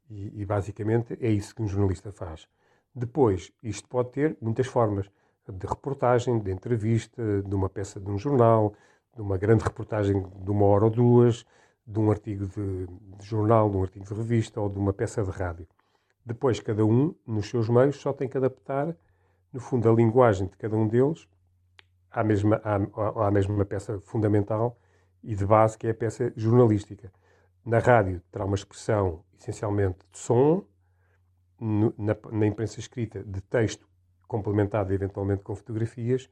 E, 0.08 0.42
e, 0.42 0.44
basicamente 0.44 1.18
é 1.20 1.28
isso 1.28 1.54
que 1.54 1.62
um 1.62 1.66
jornalista 1.66 2.12
faz. 2.12 2.46
Depois, 2.94 3.50
isto 3.62 3.88
pode 3.88 4.10
ter 4.10 4.36
muitas 4.40 4.66
formas 4.66 5.10
de 5.48 5.66
reportagem, 5.66 6.38
de 6.38 6.50
entrevista, 6.50 7.42
de 7.42 7.54
uma 7.54 7.68
peça 7.68 7.98
de 7.98 8.10
um 8.10 8.18
jornal, 8.18 8.74
de 9.14 9.22
uma 9.22 9.36
grande 9.36 9.64
reportagem 9.64 10.22
de 10.22 10.50
uma 10.50 10.66
hora 10.66 10.84
ou 10.84 10.90
duas, 10.90 11.44
de 11.86 11.98
um 11.98 12.10
artigo 12.10 12.46
de, 12.46 12.86
de, 13.18 13.26
jornal, 13.26 13.70
de 13.70 13.76
um 13.76 13.82
artigo 13.82 14.04
de 14.04 14.14
revista 14.14 14.60
ou 14.60 14.68
de 14.68 14.78
uma 14.78 14.92
peça 14.92 15.22
de 15.22 15.30
rádio. 15.30 15.66
Depois, 16.24 16.60
cada 16.60 16.84
um, 16.84 17.14
nos 17.26 17.48
seus 17.48 17.68
meios, 17.68 17.96
só 17.96 18.12
tem 18.12 18.28
que 18.28 18.36
adaptar, 18.36 18.96
no 19.52 19.60
fundo, 19.60 19.88
a 19.88 19.92
linguagem 19.92 20.46
de 20.46 20.56
cada 20.56 20.76
um 20.76 20.86
deles 20.86 21.28
à 22.10 22.22
mesma, 22.22 22.60
à, 22.62 23.26
à 23.26 23.30
mesma 23.30 23.64
peça 23.64 23.98
fundamental 24.00 24.78
e 25.22 25.34
de 25.34 25.46
base, 25.46 25.76
que 25.76 25.86
é 25.86 25.90
a 25.90 25.94
peça 25.94 26.32
jornalística. 26.36 27.12
Na 27.64 27.78
rádio 27.78 28.20
terá 28.30 28.44
uma 28.44 28.54
expressão 28.54 29.24
essencialmente 29.38 29.98
de 30.10 30.18
som, 30.18 30.64
no, 31.60 31.94
na, 31.96 32.16
na 32.30 32.46
imprensa 32.46 32.80
escrita 32.80 33.22
de 33.22 33.40
texto 33.40 33.86
complementado 34.26 34.92
eventualmente 34.92 35.42
com 35.42 35.54
fotografias 35.54 36.28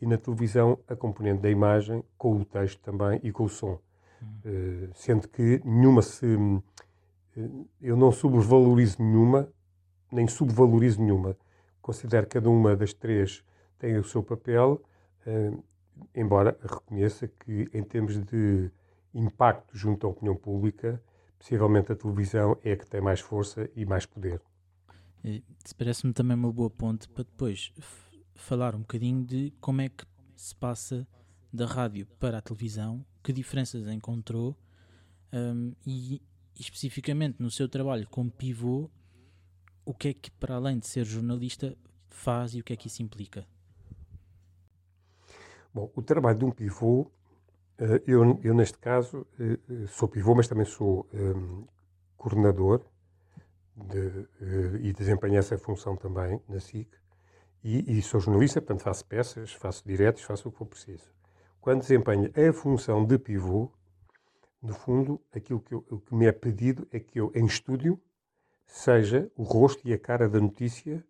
e 0.00 0.06
na 0.06 0.18
televisão 0.18 0.78
a 0.88 0.96
componente 0.96 1.42
da 1.42 1.50
imagem 1.50 2.02
com 2.18 2.36
o 2.36 2.44
texto 2.44 2.80
também 2.80 3.20
e 3.22 3.30
com 3.30 3.44
o 3.44 3.48
som. 3.48 3.78
Uh, 4.44 4.90
sendo 4.94 5.28
que 5.28 5.60
nenhuma 5.64 6.02
se. 6.02 6.26
Uh, 6.26 7.68
eu 7.80 7.96
não 7.96 8.12
subvalorizo 8.12 9.02
nenhuma, 9.02 9.48
nem 10.10 10.26
subvalorizo 10.26 11.00
nenhuma. 11.00 11.36
Considero 11.80 12.26
que 12.26 12.34
cada 12.34 12.50
uma 12.50 12.76
das 12.76 12.92
três 12.92 13.44
tem 13.78 13.96
o 13.96 14.04
seu 14.04 14.22
papel, 14.22 14.82
uh, 15.26 15.64
embora 16.14 16.58
reconheça 16.62 17.26
que, 17.26 17.68
em 17.72 17.82
termos 17.82 18.18
de 18.18 18.70
impacto 19.14 19.76
junto 19.76 20.06
à 20.06 20.10
opinião 20.10 20.36
pública, 20.36 21.02
possivelmente 21.38 21.92
a 21.92 21.96
televisão 21.96 22.56
é 22.62 22.72
a 22.72 22.76
que 22.76 22.86
tem 22.86 23.00
mais 23.00 23.20
força 23.20 23.68
e 23.74 23.84
mais 23.84 24.06
poder. 24.06 24.40
Parece-me 25.76 26.12
também 26.12 26.36
uma 26.36 26.52
boa 26.52 26.70
ponte 26.70 27.08
para 27.08 27.24
depois 27.24 27.72
falar 28.34 28.74
um 28.74 28.80
bocadinho 28.80 29.24
de 29.24 29.52
como 29.60 29.80
é 29.80 29.88
que 29.88 30.04
se 30.34 30.54
passa 30.54 31.06
da 31.52 31.66
rádio 31.66 32.06
para 32.18 32.38
a 32.38 32.40
televisão, 32.40 33.04
que 33.22 33.32
diferenças 33.32 33.86
encontrou 33.86 34.56
um, 35.32 35.74
e, 35.86 36.22
especificamente 36.58 37.40
no 37.40 37.50
seu 37.50 37.68
trabalho 37.68 38.06
como 38.08 38.30
pivô, 38.30 38.90
o 39.84 39.92
que 39.92 40.08
é 40.08 40.14
que, 40.14 40.30
para 40.30 40.54
além 40.54 40.78
de 40.78 40.86
ser 40.86 41.04
jornalista, 41.04 41.76
faz 42.08 42.54
e 42.54 42.60
o 42.60 42.64
que 42.64 42.72
é 42.72 42.76
que 42.76 42.86
isso 42.86 43.02
implica? 43.02 43.46
Bom, 45.74 45.90
o 45.94 46.02
trabalho 46.02 46.38
de 46.38 46.44
um 46.44 46.50
pivô, 46.50 47.10
eh, 47.78 48.02
eu, 48.06 48.38
eu 48.42 48.54
neste 48.54 48.78
caso 48.78 49.26
eh, 49.40 49.58
eh, 49.68 49.86
sou 49.88 50.06
pivô, 50.06 50.34
mas 50.34 50.46
também 50.46 50.66
sou 50.66 51.08
um, 51.12 51.66
coordenador 52.16 52.84
de, 53.74 54.28
e 54.82 54.92
desempenho 54.92 55.38
essa 55.38 55.56
função 55.56 55.96
também 55.96 56.40
na 56.48 56.60
SIC. 56.60 56.88
E, 57.64 57.98
e, 57.98 58.02
sou 58.02 58.20
jornalista, 58.20 58.60
portanto 58.60 58.82
faço 58.82 59.04
peças, 59.06 59.52
faço 59.52 59.86
diretos, 59.86 60.22
faço 60.22 60.48
o 60.48 60.52
que 60.52 60.58
for 60.58 60.66
preciso. 60.66 61.10
Quando 61.62 61.82
desempenho 61.82 62.28
a 62.36 62.52
função 62.52 63.04
de 63.06 63.16
pivô, 63.16 63.70
no 64.60 64.74
fundo, 64.74 65.20
aquilo 65.32 65.60
que, 65.60 65.72
eu, 65.72 65.80
que 65.80 66.12
me 66.12 66.26
é 66.26 66.32
pedido 66.32 66.88
é 66.90 66.98
que 66.98 67.20
eu, 67.20 67.30
em 67.36 67.46
estúdio, 67.46 68.02
seja 68.66 69.30
o 69.36 69.44
rosto 69.44 69.86
e 69.88 69.92
a 69.92 69.98
cara 69.98 70.28
da 70.28 70.40
notícia 70.40 71.06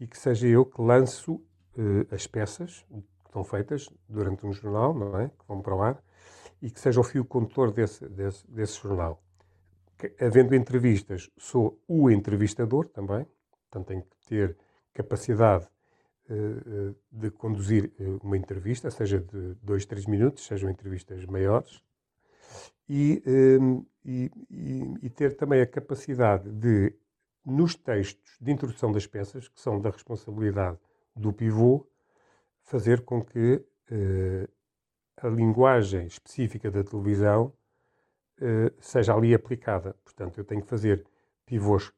e 0.00 0.06
que 0.08 0.18
seja 0.18 0.48
eu 0.48 0.66
que 0.66 0.82
lanço 0.82 1.34
uh, 1.34 2.12
as 2.12 2.26
peças 2.26 2.84
que 2.90 3.28
estão 3.28 3.44
feitas 3.44 3.88
durante 4.08 4.44
um 4.44 4.52
jornal, 4.52 4.92
não 4.92 5.20
é? 5.20 5.28
Que 5.28 5.46
vão 5.46 5.62
para 5.62 5.76
o 5.76 5.80
ar, 5.80 6.02
e 6.60 6.68
que 6.68 6.80
seja 6.80 6.98
o 6.98 7.04
fio 7.04 7.24
condutor 7.24 7.70
desse, 7.70 8.04
desse, 8.08 8.44
desse 8.50 8.82
jornal. 8.82 9.22
Que, 9.96 10.12
havendo 10.18 10.52
entrevistas, 10.56 11.30
sou 11.38 11.80
o 11.86 12.10
entrevistador 12.10 12.88
também, 12.88 13.24
portanto 13.70 13.86
tenho 13.86 14.02
que 14.02 14.26
ter 14.26 14.58
capacidade 14.92 15.64
eh, 15.64 15.68
eh, 15.68 15.71
de 17.10 17.30
conduzir 17.30 17.92
eh, 17.98 18.04
uma 18.22 18.36
entrevista, 18.36 18.90
seja 18.90 19.18
de 19.18 19.54
dois, 19.62 19.84
três 19.84 20.06
minutos, 20.06 20.46
sejam 20.46 20.70
entrevistas 20.70 21.24
maiores, 21.26 21.82
e, 22.88 23.22
ehm, 23.26 23.82
e, 24.04 24.30
e, 25.02 25.10
ter 25.10 25.36
também 25.36 25.60
a 25.60 25.66
capacidade 25.66 26.50
de, 26.50 26.92
nos 27.44 27.74
textos 27.74 28.36
de 28.40 28.50
introdução 28.50 28.90
das 28.90 29.06
peças, 29.06 29.48
que 29.48 29.60
são 29.60 29.80
da 29.80 29.90
responsabilidade 29.90 30.78
do 31.14 31.32
pivô, 31.32 31.86
fazer 32.62 33.02
com 33.02 33.22
que 33.22 33.64
a 35.16 35.28
linguagem 35.28 36.06
específica 36.06 36.70
da 36.70 36.82
televisão 36.82 37.52
seja 38.80 39.14
ali 39.14 39.34
aplicada. 39.34 39.94
Portanto, 40.02 40.38
eu 40.38 40.44
tenho 40.44 40.62
que 40.62 40.68
fazer 40.68 41.06
pivôs 41.46 41.92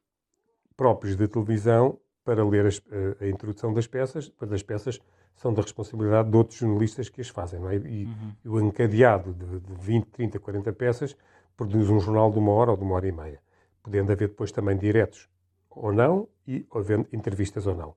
próprios 0.77 1.17
de 1.17 1.29
televisão 1.29 1.99
para 2.25 2.45
ler 2.45 2.67
as, 2.67 2.83
a, 2.91 3.25
a, 3.25 3.29
introdução 3.29 3.73
das 3.73 3.87
peças, 3.87 4.29
depois 4.29 4.53
as 4.53 4.63
peças 4.63 5.01
são 5.37 5.53
da 5.53 5.63
responsabilidade 5.63 6.31
de 6.31 6.37
outros 6.37 6.59
jornalistas 6.59 7.09
que 7.09 7.21
as 7.21 7.29
fazem, 7.29 7.61
não 7.61 7.69
é? 7.69 7.77
E, 7.77 8.05
uhum. 8.05 8.33
e 8.45 8.49
o 8.49 8.61
encadeado 8.61 9.35
de, 9.35 9.61
de 9.61 9.75
20, 9.81 10.07
30, 10.07 10.39
40 10.39 10.73
peças 10.73 11.17
produz 11.57 11.91
um 11.91 12.01
jornal 12.01 12.31
de 12.31 12.39
uma 12.39 12.53
hora 12.53 12.71
ou 12.71 12.77
de 12.77 12.83
uma 12.83 12.95
hora 12.95 13.07
e 13.07 13.13
meia, 13.13 13.41
podendo 13.83 14.11
haver 14.13 14.29
depois 14.29 14.51
também 14.51 14.77
diretos 14.77 15.29
ou 15.71 15.93
não 15.93 16.29
e 16.47 16.67
havendo 16.73 17.07
entrevistas 17.13 17.67
ou 17.67 17.75
não. 17.75 17.95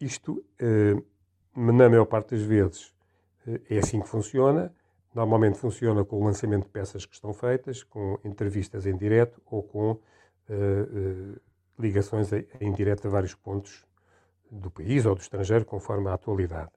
Isto, 0.00 0.44
eh, 0.58 1.00
na 1.54 1.72
maior 1.72 2.06
parte 2.06 2.34
das 2.34 2.42
vezes, 2.42 2.92
eh, 3.46 3.60
é 3.70 3.78
assim 3.78 4.00
que 4.00 4.08
funciona. 4.08 4.72
Normalmente 5.14 5.58
funciona 5.58 6.04
com 6.04 6.20
o 6.20 6.24
lançamento 6.24 6.64
de 6.64 6.70
peças 6.70 7.04
que 7.04 7.14
estão 7.14 7.32
feitas, 7.32 7.82
com 7.82 8.18
entrevistas 8.24 8.86
em 8.86 8.96
direto 8.96 9.40
ou 9.46 9.62
com 9.62 9.98
eh, 10.48 11.38
ligações 11.82 12.30
em 12.60 12.72
direto 12.72 13.08
a 13.08 13.10
vários 13.10 13.34
pontos 13.34 13.84
do 14.50 14.70
país 14.70 15.04
ou 15.06 15.14
do 15.14 15.20
estrangeiro, 15.20 15.64
conforme 15.64 16.08
a 16.08 16.14
atualidade. 16.14 16.70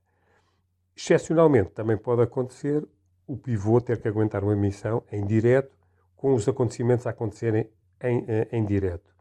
Excepcionalmente, 0.96 1.72
também 1.72 1.98
pode 1.98 2.22
acontecer 2.22 2.88
o 3.28 3.36
pivô 3.36 3.82
ter 3.82 4.00
que 4.02 4.08
aguentar 4.08 4.44
uma 4.44 4.54
emissão 4.54 5.04
em 5.12 5.26
direto, 5.26 5.76
com 6.16 6.34
os 6.34 6.48
acontecimentos 6.48 7.06
a 7.06 7.10
acontecerem 7.10 7.70
em, 8.02 8.20
em, 8.20 8.26
eh, 8.28 8.48
em 8.52 8.66
direto. 8.66 9.14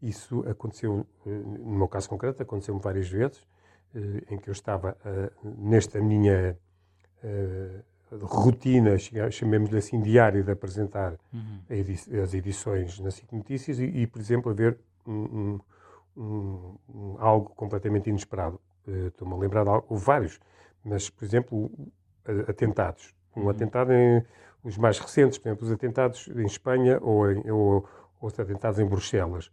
Isso 0.00 0.46
aconteceu, 0.48 1.06
eh, 1.26 1.30
no 1.30 1.78
meu 1.78 1.88
caso 1.88 2.08
concreto, 2.08 2.42
aconteceu-me 2.42 2.80
várias 2.80 3.08
vezes, 3.08 3.46
eh, 3.94 4.22
em 4.30 4.38
que 4.38 4.48
eu 4.48 4.52
estava 4.52 4.96
nesta 5.42 6.00
minha 6.00 6.56
rotina, 8.22 8.96
chamemos-lhe 9.30 9.78
assim, 9.78 10.00
diária 10.00 10.42
de 10.42 10.50
apresentar 10.50 11.16
uhum. 11.32 11.60
as 12.22 12.34
edições 12.34 13.00
na 13.00 13.10
SIC 13.10 13.32
Notícias 13.32 13.80
e, 13.80 13.84
e, 13.84 14.06
por 14.06 14.20
exemplo, 14.20 14.52
a 14.52 14.54
ver 14.54 14.78
um, 15.06 15.60
um, 16.16 16.78
um, 16.88 17.16
algo 17.18 17.50
completamente 17.50 18.08
inesperado. 18.08 18.60
Uh, 18.86 19.08
Estou-me 19.08 19.34
a 19.34 19.36
lembrar 19.36 19.64
de 19.64 19.70
algo, 19.70 19.96
vários, 19.96 20.40
mas, 20.84 21.10
por 21.10 21.24
exemplo, 21.24 21.70
atentados. 22.48 23.14
Um 23.36 23.42
uhum. 23.42 23.50
atentado 23.50 23.92
em 23.92 24.24
os 24.62 24.76
mais 24.76 24.98
recentes, 24.98 25.38
por 25.38 25.48
exemplo, 25.48 25.66
os 25.66 25.72
atentados 25.72 26.28
em 26.28 26.44
Espanha 26.44 26.98
ou, 27.00 27.30
em, 27.30 27.50
ou, 27.50 27.88
ou 28.20 28.28
os 28.28 28.38
atentados 28.38 28.80
em 28.80 28.86
Bruxelas. 28.86 29.50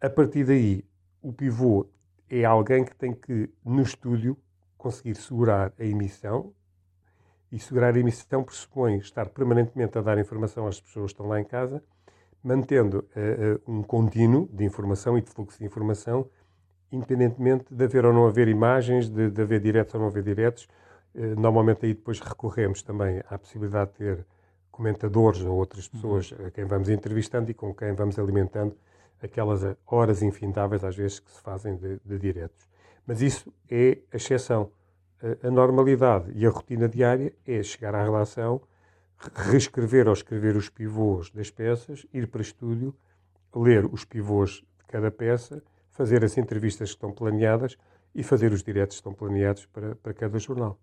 A 0.00 0.10
partir 0.10 0.44
daí, 0.44 0.84
o 1.22 1.32
pivô 1.32 1.86
é 2.28 2.44
alguém 2.44 2.84
que 2.84 2.94
tem 2.94 3.14
que, 3.14 3.48
no 3.64 3.82
estúdio, 3.82 4.36
conseguir 4.76 5.14
segurar 5.14 5.72
a 5.78 5.84
emissão. 5.84 6.52
E 7.50 7.58
segurar 7.58 7.94
a 7.94 7.98
emissão 7.98 8.42
pressupõe 8.42 8.98
estar 8.98 9.28
permanentemente 9.28 9.96
a 9.96 10.02
dar 10.02 10.18
informação 10.18 10.66
às 10.66 10.80
pessoas 10.80 11.06
que 11.06 11.14
estão 11.14 11.26
lá 11.26 11.40
em 11.40 11.44
casa 11.44 11.82
mantendo 12.44 13.08
uh, 13.16 13.72
um 13.72 13.82
contínuo 13.82 14.48
de 14.52 14.64
informação 14.64 15.16
e 15.16 15.22
de 15.22 15.30
fluxo 15.30 15.58
de 15.58 15.64
informação, 15.64 16.28
independentemente 16.92 17.74
de 17.74 17.84
haver 17.84 18.04
ou 18.04 18.12
não 18.12 18.26
haver 18.26 18.46
imagens, 18.46 19.08
de, 19.08 19.30
de 19.30 19.42
haver 19.42 19.60
diretos 19.60 19.94
ou 19.94 20.00
não 20.00 20.08
haver 20.08 20.22
diretos. 20.22 20.68
Uh, 21.14 21.40
normalmente 21.40 21.86
aí 21.86 21.94
depois 21.94 22.20
recorremos 22.20 22.82
também 22.82 23.22
à 23.30 23.38
possibilidade 23.38 23.92
de 23.92 23.96
ter 23.96 24.26
comentadores 24.70 25.40
ou 25.40 25.56
outras 25.56 25.88
pessoas 25.88 26.32
uhum. 26.32 26.46
a 26.46 26.50
quem 26.50 26.64
vamos 26.66 26.90
entrevistando 26.90 27.50
e 27.50 27.54
com 27.54 27.72
quem 27.74 27.94
vamos 27.94 28.18
alimentando 28.18 28.76
aquelas 29.22 29.62
horas 29.86 30.22
infindáveis, 30.22 30.84
às 30.84 30.94
vezes, 30.94 31.18
que 31.18 31.30
se 31.30 31.40
fazem 31.40 31.76
de, 31.76 31.98
de 32.04 32.18
diretos. 32.18 32.68
Mas 33.06 33.22
isso 33.22 33.50
é 33.70 33.98
a 34.12 34.16
exceção. 34.16 34.70
A 35.42 35.50
normalidade 35.50 36.30
e 36.34 36.44
a 36.44 36.50
rotina 36.50 36.86
diária 36.86 37.32
é 37.46 37.62
chegar 37.62 37.94
à 37.94 38.02
relação 38.02 38.60
reescrever 39.34 40.06
ou 40.06 40.12
escrever 40.12 40.56
os 40.56 40.68
pivôs 40.68 41.30
das 41.30 41.50
peças, 41.50 42.06
ir 42.12 42.28
para 42.28 42.42
estúdio, 42.42 42.94
ler 43.54 43.86
os 43.86 44.04
pivôs 44.04 44.62
de 44.78 44.84
cada 44.88 45.10
peça, 45.10 45.62
fazer 45.90 46.24
as 46.24 46.36
entrevistas 46.36 46.90
que 46.90 46.96
estão 46.96 47.12
planeadas 47.12 47.76
e 48.14 48.22
fazer 48.22 48.52
os 48.52 48.62
diretos 48.62 48.96
que 48.96 49.00
estão 49.00 49.14
planeados 49.14 49.66
para, 49.66 49.94
para 49.96 50.14
cada 50.14 50.38
jornal. 50.38 50.78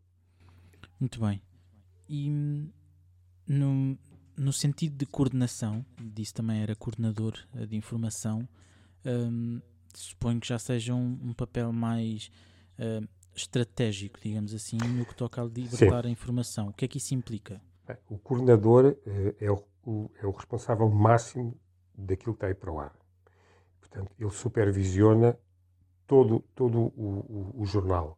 Muito 1.00 1.20
bem. 1.20 1.42
E 2.08 2.30
no, 3.48 3.98
no 4.38 4.54
sentido 4.54 4.98
de 4.98 5.06
coordenação, 5.06 5.86
disse 6.00 6.34
também 6.34 6.62
era 6.62 6.76
coordenador 6.76 7.38
eh, 7.56 7.66
de 7.66 7.76
informação, 7.76 8.48
hum, 9.06 9.62
suponho 9.94 10.40
que 10.40 10.48
já 10.48 10.60
seja 10.60 10.94
um, 10.94 11.20
um 11.22 11.34
papel 11.34 11.72
mais 11.72 12.32
uh, 12.80 13.08
estratégico, 13.36 14.20
digamos 14.22 14.54
assim, 14.54 14.78
no 14.78 15.06
que 15.06 15.16
toca 15.16 15.42
a 15.42 15.46
libertar 15.46 16.04
Sim. 16.04 16.08
a 16.08 16.12
informação. 16.12 16.68
O 16.70 16.74
que 16.74 16.86
é 16.86 16.88
que 16.88 16.98
isso 16.98 17.14
implica? 17.14 17.62
O 18.10 18.18
coordenador 18.18 18.96
eh, 19.06 19.36
é 19.40 19.52
o, 19.52 19.64
o, 19.86 20.12
é 20.22 20.26
o 20.26 20.32
responsável 20.32 20.90
máximo 20.90 21.58
daquilo 21.94 22.34
que 22.34 22.38
está 22.38 22.48
aí 22.48 22.54
para 22.54 22.72
o 22.72 22.80
ar. 22.80 22.96
Portanto, 23.80 24.12
ele 24.20 24.30
supervisiona 24.30 25.38
todo, 26.08 26.44
todo 26.56 26.80
o, 26.80 26.92
o, 26.96 27.62
o 27.62 27.66
jornal. 27.66 28.18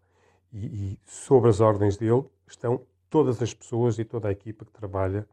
E, 0.52 0.66
e, 0.66 1.00
sobre 1.06 1.50
as 1.50 1.60
ordens 1.60 1.98
dele 1.98 2.24
estão 2.48 2.86
todas 3.10 3.42
as 3.42 3.54
pessoas 3.54 3.98
e 3.98 4.06
toda 4.06 4.28
a 4.28 4.32
equipa 4.32 4.66
que 4.66 4.72
trabalha 4.72 5.28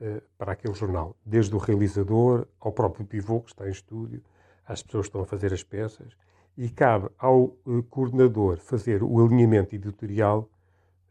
uh, 0.00 0.22
para 0.38 0.52
aquele 0.52 0.74
jornal, 0.74 1.16
desde 1.24 1.54
o 1.54 1.58
realizador 1.58 2.46
ao 2.60 2.72
próprio 2.72 3.04
pivô 3.04 3.40
que 3.40 3.50
está 3.50 3.66
em 3.66 3.70
estúdio, 3.70 4.22
às 4.64 4.82
pessoas 4.82 5.06
que 5.06 5.08
estão 5.08 5.22
a 5.22 5.26
fazer 5.26 5.52
as 5.52 5.64
peças, 5.64 6.16
e 6.56 6.68
cabe 6.68 7.08
ao 7.18 7.56
uh, 7.66 7.82
coordenador 7.88 8.58
fazer 8.58 9.02
o 9.02 9.24
alinhamento 9.24 9.74
editorial 9.74 10.48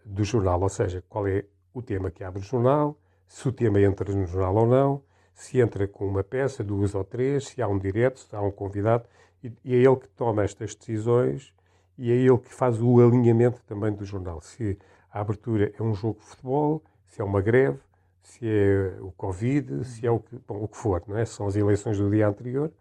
do 0.05 0.23
jornal, 0.23 0.61
ou 0.61 0.69
seja, 0.69 1.03
qual 1.09 1.27
é 1.27 1.45
o 1.73 1.81
tema 1.81 2.11
que 2.11 2.23
abre 2.23 2.39
o 2.39 2.43
jornal, 2.43 2.97
se 3.27 3.47
o 3.47 3.51
tema 3.51 3.79
entra 3.79 4.13
no 4.13 4.25
jornal 4.25 4.55
ou 4.55 4.67
não, 4.67 5.03
se 5.33 5.59
entra 5.59 5.87
com 5.87 6.05
uma 6.05 6.23
peça, 6.23 6.63
duas 6.63 6.93
ou 6.95 7.03
três, 7.03 7.47
se 7.47 7.61
há 7.61 7.67
um 7.67 7.77
direto, 7.77 8.19
se 8.19 8.35
há 8.35 8.41
um 8.41 8.51
convidado, 8.51 9.05
e, 9.43 9.51
e 9.63 9.75
é 9.75 9.77
ele 9.77 9.95
que 9.95 10.07
toma 10.09 10.43
estas 10.43 10.75
decisões 10.75 11.53
e 11.97 12.11
é 12.11 12.15
ele 12.15 12.37
que 12.37 12.53
faz 12.53 12.81
o 12.81 12.99
alinhamento 12.99 13.61
também 13.65 13.91
do 13.93 14.03
jornal. 14.03 14.41
Se 14.41 14.77
a 15.11 15.21
abertura 15.21 15.71
é 15.77 15.83
um 15.83 15.93
jogo 15.93 16.19
de 16.19 16.25
futebol, 16.25 16.83
se 17.07 17.21
é 17.21 17.23
uma 17.23 17.41
greve, 17.41 17.79
se 18.21 18.47
é 18.47 18.97
o 19.01 19.11
Covid, 19.11 19.85
se 19.85 20.05
é 20.05 20.11
o 20.11 20.19
que, 20.19 20.37
bom, 20.47 20.63
o 20.63 20.67
que 20.67 20.77
for, 20.77 21.03
não 21.07 21.17
é? 21.17 21.25
São 21.25 21.47
as 21.47 21.55
eleições 21.55 21.97
do 21.97 22.09
dia 22.09 22.27
anterior, 22.27 22.71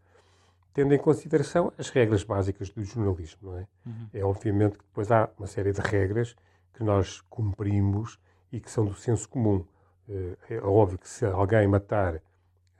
tendo 0.72 0.94
em 0.94 0.98
consideração 0.98 1.72
as 1.78 1.90
regras 1.90 2.22
básicas 2.22 2.70
do 2.70 2.82
jornalismo, 2.84 3.50
não 3.50 3.58
é? 3.58 3.66
Uhum. 3.86 4.08
É 4.12 4.24
obviamente 4.24 4.78
que 4.78 4.84
depois 4.84 5.10
há 5.10 5.28
uma 5.38 5.46
série 5.46 5.72
de 5.72 5.80
regras 5.80 6.36
que 6.74 6.84
nós 6.84 7.20
cumprimos 7.22 8.18
e 8.52 8.60
que 8.60 8.70
são 8.70 8.84
do 8.84 8.94
senso 8.94 9.28
comum. 9.28 9.64
Eh, 10.08 10.36
é 10.50 10.60
óbvio 10.60 10.98
que 10.98 11.08
se 11.08 11.24
alguém 11.26 11.66
matar 11.66 12.20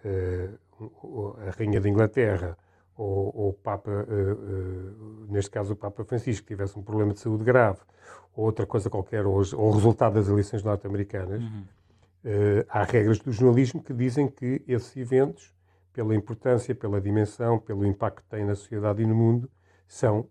eh, 0.05 0.51
a 1.47 1.51
Rainha 1.51 1.81
da 1.81 1.89
Inglaterra 1.89 2.57
ou, 2.99 3.33
ou 3.35 3.49
o 3.51 3.53
Papa, 3.53 3.91
uh, 3.91 5.27
neste 5.31 5.51
caso 5.51 5.73
o 5.73 5.77
Papa 5.77 6.05
Francisco, 6.05 6.47
tivesse 6.47 6.77
um 6.77 6.83
problema 6.83 7.13
de 7.13 7.21
saúde 7.21 7.45
grave, 7.45 7.79
ou 8.35 8.45
outra 8.45 8.67
coisa 8.67 8.91
qualquer, 8.91 9.25
ou, 9.25 9.37
o 9.37 9.71
resultado 9.71 10.15
das 10.15 10.29
eleições 10.29 10.65
norte-americanas, 10.65 11.41
uhum. 11.41 11.63
uh, 12.25 12.67
há 12.69 12.83
regras 12.83 13.21
do 13.21 13.31
jornalismo 13.31 13.81
que 13.81 13.95
dizem 13.95 14.27
que 14.27 14.63
esses 14.67 14.97
eventos, 14.97 15.55
pela 15.93 16.15
importância, 16.15 16.75
pela 16.75 17.01
dimensão, 17.01 17.59
pelo 17.59 17.87
impacto 17.87 18.23
que 18.23 18.29
têm 18.29 18.45
na 18.45 18.57
sociedade 18.57 19.01
e 19.03 19.07
no 19.07 19.15
mundo, 19.15 19.49
são, 19.87 20.27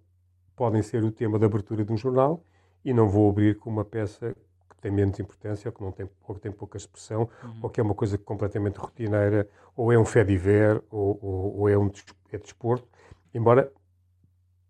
podem 0.55 0.81
ser 0.81 1.03
o 1.03 1.11
tema 1.11 1.39
de 1.39 1.45
abertura 1.45 1.85
de 1.85 1.91
um 1.91 1.97
jornal 1.97 2.43
e 2.83 2.93
não 2.93 3.07
vou 3.07 3.29
abrir 3.29 3.57
com 3.57 3.69
uma 3.69 3.85
peça 3.85 4.35
que 4.77 4.83
tem 4.83 4.91
menos 4.91 5.19
importância, 5.19 5.67
ou 5.67 5.73
que, 5.73 5.81
não 5.81 5.91
tem, 5.91 6.07
ou 6.27 6.35
que 6.35 6.41
tem 6.41 6.51
pouca 6.51 6.77
expressão, 6.77 7.27
uhum. 7.43 7.59
ou 7.63 7.69
que 7.69 7.81
é 7.81 7.83
uma 7.83 7.95
coisa 7.95 8.17
completamente 8.17 8.77
rotineira, 8.77 9.49
ou 9.75 9.91
é 9.91 9.97
um 9.97 10.05
fé 10.05 10.23
diver, 10.23 10.81
ou, 10.91 11.19
ou, 11.21 11.59
ou 11.59 11.69
é 11.69 11.77
um 11.77 11.91
é 12.31 12.37
desporto. 12.37 12.87
Embora 13.33 13.71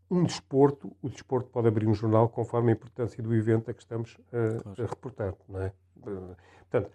um 0.10 0.24
desporto, 0.24 0.96
o 1.02 1.10
desporto 1.10 1.50
pode 1.50 1.68
abrir 1.68 1.86
um 1.88 1.94
jornal 1.94 2.30
conforme 2.30 2.72
a 2.72 2.74
importância 2.74 3.22
do 3.22 3.36
evento 3.36 3.70
a 3.70 3.74
que 3.74 3.82
estamos 3.82 4.18
a, 4.28 4.62
claro. 4.62 4.84
a 4.84 4.86
reportar, 4.86 5.36
não 5.50 5.62
é? 5.62 5.74
Portanto, 6.02 6.90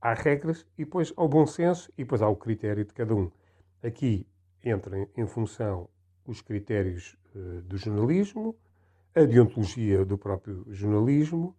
há 0.00 0.12
regras 0.12 0.66
e 0.76 0.84
depois 0.84 1.12
há 1.16 1.22
o 1.22 1.28
bom 1.28 1.46
senso 1.46 1.90
e 1.96 2.04
depois 2.04 2.20
há 2.20 2.28
o 2.28 2.36
critério 2.36 2.84
de 2.84 2.92
cada 2.92 3.14
um. 3.14 3.30
Aqui 3.82 4.26
entram 4.62 5.08
em 5.16 5.26
função 5.26 5.88
os 6.26 6.42
critérios 6.42 7.16
uh, 7.34 7.62
do 7.62 7.78
jornalismo, 7.78 8.54
a 9.14 9.22
deontologia 9.22 10.04
do 10.04 10.18
próprio 10.18 10.66
jornalismo 10.68 11.56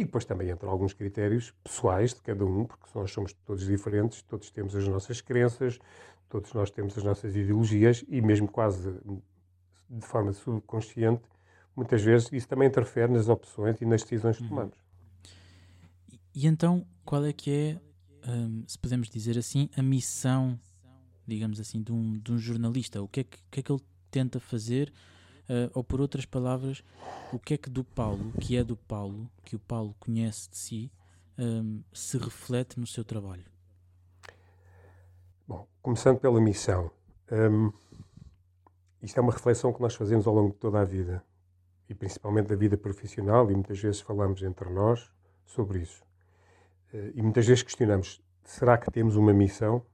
e 0.00 0.04
depois 0.04 0.24
também 0.24 0.50
entram 0.50 0.70
alguns 0.70 0.94
critérios 0.94 1.52
pessoais 1.62 2.14
de 2.14 2.22
cada 2.22 2.44
um, 2.44 2.64
porque 2.64 2.86
nós 2.94 3.12
somos 3.12 3.34
todos 3.44 3.66
diferentes, 3.66 4.22
todos 4.22 4.50
temos 4.50 4.74
as 4.74 4.88
nossas 4.88 5.20
crenças, 5.20 5.78
todos 6.26 6.54
nós 6.54 6.70
temos 6.70 6.96
as 6.96 7.04
nossas 7.04 7.36
ideologias 7.36 8.02
e 8.08 8.22
mesmo 8.22 8.48
quase 8.48 8.98
de 9.90 10.06
forma 10.06 10.32
subconsciente, 10.32 11.22
muitas 11.76 12.00
vezes 12.02 12.32
isso 12.32 12.48
também 12.48 12.68
interfere 12.68 13.12
nas 13.12 13.28
opções 13.28 13.78
e 13.82 13.84
nas 13.84 14.02
decisões 14.02 14.38
que 14.38 14.44
uhum. 14.44 14.48
tomamos. 14.48 14.78
E, 16.10 16.20
e 16.34 16.46
então, 16.46 16.86
qual 17.04 17.22
é 17.26 17.32
que 17.32 17.50
é, 17.50 18.30
um, 18.30 18.64
se 18.66 18.78
podemos 18.78 19.10
dizer 19.10 19.36
assim, 19.36 19.68
a 19.76 19.82
missão, 19.82 20.58
digamos 21.26 21.60
assim, 21.60 21.82
de 21.82 21.92
um, 21.92 22.18
de 22.18 22.32
um 22.32 22.38
jornalista? 22.38 23.02
O 23.02 23.08
que, 23.08 23.20
é 23.20 23.24
que, 23.24 23.38
que 23.50 23.60
é 23.60 23.62
que 23.62 23.70
ele 23.70 23.82
tenta 24.10 24.40
fazer? 24.40 24.90
Uh, 25.50 25.68
ou 25.74 25.82
por 25.82 26.00
outras 26.00 26.24
palavras, 26.24 26.84
o 27.32 27.38
que 27.38 27.54
é 27.54 27.56
que 27.56 27.68
do 27.68 27.82
Paulo, 27.82 28.30
que 28.40 28.56
é 28.56 28.62
do 28.62 28.76
Paulo, 28.76 29.28
que 29.44 29.56
o 29.56 29.58
Paulo 29.58 29.96
conhece 29.98 30.48
de 30.48 30.56
si, 30.56 30.92
um, 31.36 31.82
se 31.92 32.16
reflete 32.18 32.78
no 32.78 32.86
seu 32.86 33.04
trabalho? 33.04 33.42
Bom, 35.48 35.66
começando 35.82 36.20
pela 36.20 36.40
missão. 36.40 36.88
Um, 37.32 37.72
isto 39.02 39.18
é 39.18 39.20
uma 39.20 39.32
reflexão 39.32 39.72
que 39.72 39.80
nós 39.80 39.96
fazemos 39.96 40.24
ao 40.24 40.32
longo 40.32 40.52
de 40.52 40.58
toda 40.58 40.80
a 40.80 40.84
vida, 40.84 41.20
e 41.88 41.94
principalmente 41.96 42.46
da 42.46 42.54
vida 42.54 42.76
profissional, 42.76 43.50
e 43.50 43.54
muitas 43.54 43.80
vezes 43.80 44.00
falamos 44.00 44.44
entre 44.44 44.70
nós 44.70 45.10
sobre 45.44 45.80
isso. 45.80 46.04
Uh, 46.94 47.10
e 47.12 47.22
muitas 47.22 47.44
vezes 47.44 47.64
questionamos: 47.64 48.22
será 48.44 48.78
que 48.78 48.88
temos 48.88 49.16
uma 49.16 49.32
missão? 49.32 49.84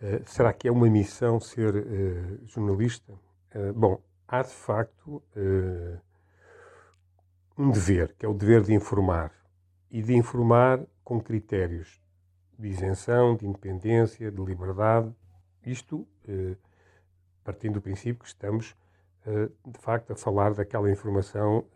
Uh, 0.00 0.22
será 0.24 0.52
que 0.52 0.68
é 0.68 0.70
uma 0.70 0.88
missão 0.88 1.40
ser 1.40 1.74
uh, 1.74 2.46
jornalista? 2.46 3.23
Eh, 3.54 3.72
bom, 3.72 4.02
há 4.26 4.42
de 4.42 4.52
facto 4.52 5.22
uh, 5.36 6.00
um 7.56 7.70
dever, 7.70 8.12
que 8.18 8.26
é 8.26 8.28
o 8.28 8.34
dever 8.34 8.62
de 8.62 8.74
informar. 8.74 9.32
E 9.90 10.02
de 10.02 10.12
informar 10.12 10.84
com 11.04 11.20
critérios 11.20 12.02
de 12.58 12.68
isenção, 12.68 13.36
de 13.36 13.46
independência, 13.46 14.30
de 14.30 14.42
liberdade. 14.42 15.14
Isto 15.64 15.98
uh, 16.28 16.56
partindo 17.44 17.74
do 17.74 17.80
princípio 17.80 18.22
que 18.22 18.28
estamos, 18.28 18.74
de 19.26 19.78
facto, 19.80 20.12
a 20.12 20.16
falar 20.16 20.52
daquela 20.54 20.90
informação 20.90 21.66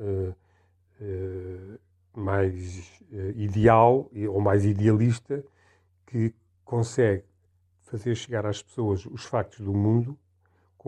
mais 2.14 3.02
ideal 3.34 4.10
ou 4.30 4.40
mais 4.40 4.64
idealista 4.64 5.44
que 6.06 6.34
consegue 6.64 7.24
fazer 7.82 8.14
chegar 8.14 8.46
às 8.46 8.62
pessoas 8.62 9.04
os 9.04 9.24
factos 9.24 9.60
do 9.60 9.74
mundo 9.74 10.18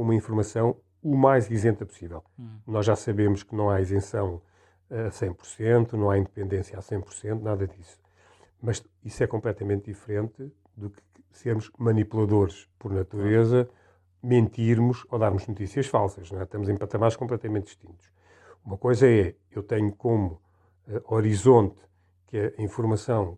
com 0.01 0.05
uma 0.05 0.15
informação 0.15 0.79
o 1.03 1.15
mais 1.15 1.51
isenta 1.51 1.85
possível. 1.85 2.25
Hum. 2.39 2.59
Nós 2.67 2.87
já 2.87 2.97
sabemos 2.97 3.43
que 3.43 3.55
não 3.55 3.69
há 3.69 3.83
isenção 3.83 4.41
a 4.89 5.11
100%, 5.11 5.93
não 5.93 6.09
há 6.09 6.17
independência 6.17 6.79
a 6.79 6.81
100%, 6.81 7.43
nada 7.43 7.67
disso. 7.67 7.99
Mas 8.63 8.83
isso 9.05 9.23
é 9.23 9.27
completamente 9.27 9.85
diferente 9.85 10.51
do 10.75 10.89
que 10.89 11.03
sermos 11.33 11.71
manipuladores 11.79 12.67
por 12.79 12.91
natureza, 12.91 13.69
mentirmos 14.23 15.07
ou 15.11 15.19
darmos 15.19 15.47
notícias 15.47 15.87
falsas. 15.87 16.33
É? 16.33 16.43
Estamos 16.45 16.71
em 16.71 16.77
patamares 16.77 17.15
completamente 17.17 17.67
distintos. 17.67 18.11
Uma 18.65 18.79
coisa 18.79 19.07
é, 19.07 19.35
eu 19.51 19.63
tenho 19.63 19.95
como 19.95 20.41
uh, 20.89 21.15
horizonte 21.15 21.79
que 22.27 22.55
a 22.59 22.63
informação 22.63 23.37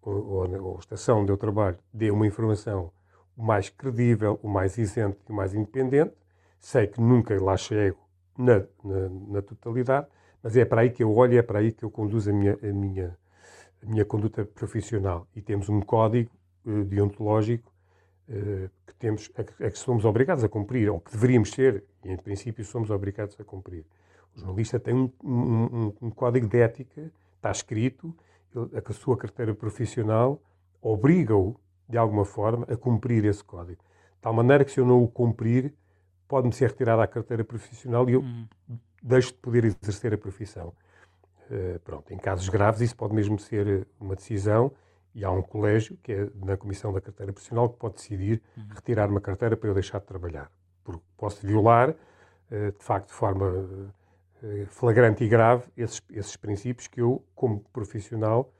ou, 0.00 0.14
ou, 0.14 0.62
ou 0.62 0.76
a 0.76 0.78
estação 0.78 1.22
onde 1.22 1.32
eu 1.32 1.36
trabalho 1.36 1.78
dê 1.92 2.08
uma 2.08 2.26
informação 2.26 2.92
o 3.38 3.42
mais 3.44 3.70
credível, 3.70 4.38
o 4.42 4.48
mais 4.48 4.76
isento 4.76 5.16
e 5.28 5.32
o 5.32 5.34
mais 5.34 5.54
independente. 5.54 6.12
Sei 6.58 6.88
que 6.88 7.00
nunca 7.00 7.40
lá 7.40 7.56
chego 7.56 7.96
na, 8.36 8.64
na, 8.84 9.08
na, 9.28 9.42
totalidade, 9.42 10.08
mas 10.42 10.56
é 10.56 10.64
para 10.64 10.80
aí 10.80 10.90
que 10.90 11.04
eu 11.04 11.14
olho, 11.14 11.38
é 11.38 11.42
para 11.42 11.60
aí 11.60 11.70
que 11.70 11.84
eu 11.84 11.90
conduzo 11.90 12.30
a 12.30 12.32
minha, 12.32 12.58
a 12.60 12.72
minha, 12.72 13.16
a 13.80 13.86
minha 13.86 14.04
conduta 14.04 14.44
profissional. 14.44 15.24
E 15.36 15.40
temos 15.40 15.68
um 15.68 15.80
código 15.80 16.32
uh, 16.66 16.84
deontológico 16.84 17.72
uh, 18.28 18.68
que, 18.84 18.94
temos, 18.98 19.30
a, 19.36 19.42
a, 19.66 19.70
que 19.70 19.78
somos 19.78 20.04
obrigados 20.04 20.42
a 20.42 20.48
cumprir, 20.48 20.90
ou 20.90 20.98
que 20.98 21.12
deveríamos 21.12 21.52
ser, 21.52 21.84
e 22.04 22.10
em 22.10 22.16
princípio 22.16 22.64
somos 22.64 22.90
obrigados 22.90 23.40
a 23.40 23.44
cumprir. 23.44 23.86
O 24.34 24.40
jornalista 24.40 24.80
tem 24.80 24.94
um, 24.94 25.12
um, 25.22 25.92
um, 26.02 26.10
código 26.10 26.48
de 26.48 26.58
ética, 26.58 27.08
está 27.36 27.52
escrito, 27.52 28.12
que 28.50 28.90
a 28.90 28.94
sua 28.94 29.16
carteira 29.16 29.54
profissional 29.54 30.42
obriga-o 30.82 31.54
de 31.88 31.96
alguma 31.96 32.24
forma, 32.24 32.66
a 32.70 32.76
cumprir 32.76 33.24
esse 33.24 33.42
código. 33.42 33.80
De 34.14 34.20
tal 34.20 34.32
maneira 34.32 34.64
que, 34.64 34.70
se 34.70 34.78
eu 34.78 34.86
não 34.86 35.02
o 35.02 35.08
cumprir, 35.08 35.74
pode-me 36.26 36.52
ser 36.52 36.68
retirada 36.68 37.02
a 37.02 37.06
carteira 37.06 37.42
profissional 37.42 38.08
e 38.08 38.12
eu 38.12 38.20
uhum. 38.20 38.46
deixo 39.02 39.32
de 39.32 39.38
poder 39.38 39.64
exercer 39.64 40.12
a 40.12 40.18
profissão. 40.18 40.74
Uh, 41.50 41.78
pronto, 41.80 42.12
em 42.12 42.18
casos 42.18 42.48
graves, 42.50 42.82
isso 42.82 42.94
pode 42.94 43.14
mesmo 43.14 43.38
ser 43.38 43.86
uma 43.98 44.14
decisão 44.14 44.70
e 45.14 45.24
há 45.24 45.30
um 45.30 45.40
colégio, 45.40 45.96
que 46.02 46.12
é 46.12 46.28
na 46.34 46.56
Comissão 46.56 46.92
da 46.92 47.00
Carteira 47.00 47.32
Profissional, 47.32 47.70
que 47.70 47.78
pode 47.78 47.94
decidir 47.94 48.42
uhum. 48.56 48.66
retirar 48.74 49.08
uma 49.08 49.20
carteira 49.20 49.56
para 49.56 49.70
eu 49.70 49.74
deixar 49.74 49.98
de 49.98 50.06
trabalhar. 50.06 50.50
Porque 50.84 51.02
posso 51.16 51.46
violar, 51.46 51.90
uh, 51.90 52.78
de 52.78 52.84
facto, 52.84 53.08
de 53.08 53.14
forma 53.14 53.46
uh, 53.46 54.66
flagrante 54.66 55.24
e 55.24 55.28
grave, 55.28 55.64
esses, 55.74 56.02
esses 56.10 56.36
princípios 56.36 56.86
que 56.86 57.00
eu, 57.00 57.24
como 57.34 57.60
profissional, 57.72 58.52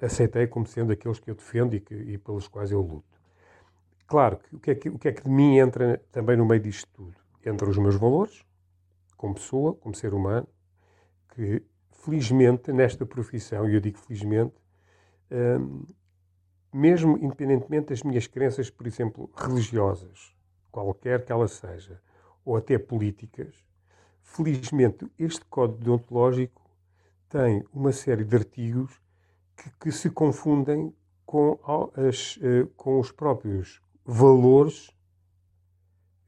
aceitei 0.00 0.46
como 0.46 0.66
sendo 0.66 0.92
aqueles 0.92 1.18
que 1.18 1.30
eu 1.30 1.34
defendo 1.34 1.74
e, 1.74 1.80
que, 1.80 1.94
e 1.94 2.18
pelos 2.18 2.48
quais 2.48 2.70
eu 2.70 2.80
luto. 2.80 3.20
Claro, 4.06 4.38
o, 4.52 4.60
que 4.60 4.70
é 4.70 4.74
que, 4.74 4.88
o 4.88 4.98
que 4.98 5.08
é 5.08 5.12
que 5.12 5.24
de 5.24 5.30
mim 5.30 5.58
entra 5.58 6.00
também 6.12 6.36
no 6.36 6.44
meio 6.44 6.60
disto 6.60 6.88
tudo? 6.92 7.16
Entra 7.44 7.68
os 7.68 7.78
meus 7.78 7.96
valores, 7.96 8.44
como 9.16 9.34
pessoa, 9.34 9.74
como 9.74 9.94
ser 9.94 10.14
humano, 10.14 10.46
que 11.34 11.62
felizmente 11.90 12.72
nesta 12.72 13.06
profissão, 13.06 13.68
e 13.68 13.74
eu 13.74 13.80
digo 13.80 13.98
felizmente, 13.98 14.54
hum, 15.30 15.84
mesmo 16.72 17.18
independentemente 17.18 17.88
das 17.88 18.02
minhas 18.02 18.26
crenças, 18.26 18.70
por 18.70 18.86
exemplo, 18.86 19.30
religiosas, 19.34 20.34
qualquer 20.70 21.24
que 21.24 21.32
ela 21.32 21.48
seja, 21.48 22.00
ou 22.44 22.56
até 22.56 22.78
políticas, 22.78 23.54
felizmente 24.22 25.06
este 25.18 25.44
código 25.44 25.84
deontológico 25.84 26.62
tem 27.28 27.64
uma 27.72 27.92
série 27.92 28.24
de 28.24 28.36
artigos 28.36 29.01
que, 29.62 29.70
que 29.80 29.92
se 29.92 30.10
confundem 30.10 30.94
com, 31.24 31.58
as, 31.96 32.36
uh, 32.36 32.66
com 32.76 32.98
os 32.98 33.10
próprios 33.12 33.80
valores 34.04 34.88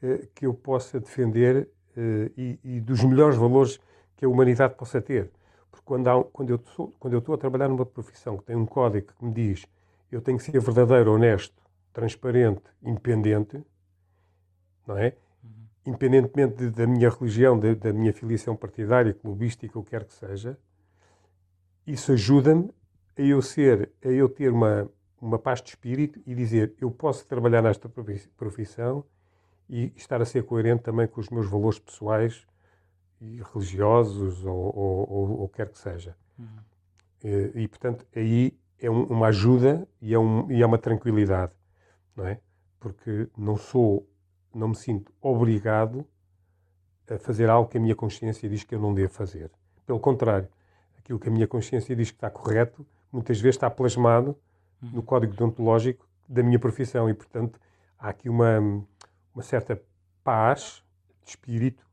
uh, 0.02 0.26
que 0.34 0.46
eu 0.46 0.54
possa 0.54 1.00
defender 1.00 1.68
uh, 1.96 2.32
e, 2.36 2.58
e, 2.62 2.80
dos 2.80 3.02
melhores 3.02 3.36
valores 3.36 3.80
que 4.16 4.24
a 4.24 4.28
humanidade 4.28 4.74
possa 4.74 5.02
ter. 5.02 5.30
Porque 5.70 5.84
quando, 5.84 6.08
há, 6.08 6.24
quando, 6.24 6.50
eu 6.50 6.60
sou, 6.76 6.94
quando 6.98 7.14
eu 7.14 7.18
estou 7.18 7.34
a 7.34 7.38
trabalhar 7.38 7.68
numa 7.68 7.84
profissão 7.84 8.36
que 8.36 8.44
tem 8.44 8.56
um 8.56 8.66
código 8.66 9.12
que 9.12 9.24
me 9.24 9.32
diz 9.32 9.66
eu 10.14 10.22
tenho 10.22 10.38
que 10.38 10.44
ser 10.44 10.60
verdadeiro, 10.60 11.12
honesto, 11.12 11.60
transparente, 11.92 12.62
independente, 12.80 13.60
não 14.86 14.96
é? 14.96 15.16
Uhum. 15.42 15.50
Independentemente 15.86 16.56
de, 16.56 16.70
da 16.70 16.86
minha 16.86 17.10
religião, 17.10 17.58
de, 17.58 17.74
da 17.74 17.92
minha 17.92 18.12
filiação 18.12 18.54
partidária, 18.54 19.12
clubística, 19.12 19.76
o 19.76 19.82
que 19.82 19.90
quer 19.90 20.04
que 20.04 20.14
seja, 20.14 20.56
isso 21.84 22.12
ajuda-me 22.12 22.70
a 23.16 23.22
eu 23.22 23.40
ser, 23.40 23.90
a 24.04 24.08
eu 24.08 24.28
ter 24.28 24.50
uma, 24.50 24.90
uma 25.20 25.38
paz 25.38 25.62
de 25.62 25.70
espírito 25.70 26.20
e 26.26 26.34
dizer 26.34 26.74
eu 26.80 26.90
posso 26.90 27.26
trabalhar 27.26 27.62
nesta 27.62 27.88
profissão 28.36 29.04
e 29.68 29.92
estar 29.96 30.20
a 30.20 30.24
ser 30.24 30.44
coerente 30.44 30.82
também 30.82 31.06
com 31.06 31.20
os 31.20 31.30
meus 31.30 31.48
valores 31.48 31.78
pessoais 31.78 32.46
e 33.20 33.40
religiosos 33.52 34.44
ou, 34.44 34.76
ou, 34.76 35.10
ou, 35.10 35.40
ou 35.40 35.48
quer 35.48 35.68
que 35.70 35.78
seja. 35.78 36.16
Uhum. 36.38 36.46
E, 37.24 37.62
e, 37.62 37.68
portanto, 37.68 38.06
aí 38.14 38.58
é 38.78 38.90
um, 38.90 39.04
uma 39.04 39.28
ajuda 39.28 39.88
e 40.00 40.12
é, 40.12 40.18
um, 40.18 40.50
e 40.50 40.62
é 40.62 40.66
uma 40.66 40.78
tranquilidade, 40.78 41.52
não 42.14 42.26
é? 42.26 42.38
Porque 42.78 43.28
não 43.36 43.56
sou, 43.56 44.06
não 44.54 44.68
me 44.68 44.76
sinto 44.76 45.12
obrigado 45.22 46.06
a 47.08 47.18
fazer 47.18 47.48
algo 47.48 47.68
que 47.68 47.78
a 47.78 47.80
minha 47.80 47.94
consciência 47.94 48.48
diz 48.48 48.64
que 48.64 48.74
eu 48.74 48.80
não 48.80 48.92
devo 48.92 49.12
fazer. 49.12 49.50
Pelo 49.86 50.00
contrário, 50.00 50.48
aquilo 50.98 51.18
que 51.18 51.28
a 51.28 51.32
minha 51.32 51.46
consciência 51.46 51.96
diz 51.96 52.10
que 52.10 52.16
está 52.16 52.30
correto, 52.30 52.86
muitas 53.14 53.40
vezes 53.40 53.56
está 53.56 53.70
plasmado 53.70 54.36
no 54.82 55.02
código 55.02 55.34
deontológico 55.34 56.06
da 56.28 56.42
minha 56.42 56.58
profissão 56.58 57.08
e, 57.08 57.14
portanto, 57.14 57.58
há 57.98 58.08
aqui 58.08 58.28
uma, 58.28 58.58
uma 59.34 59.42
certa 59.42 59.80
paz 60.22 60.82
de 61.22 61.30
espírito 61.30 61.86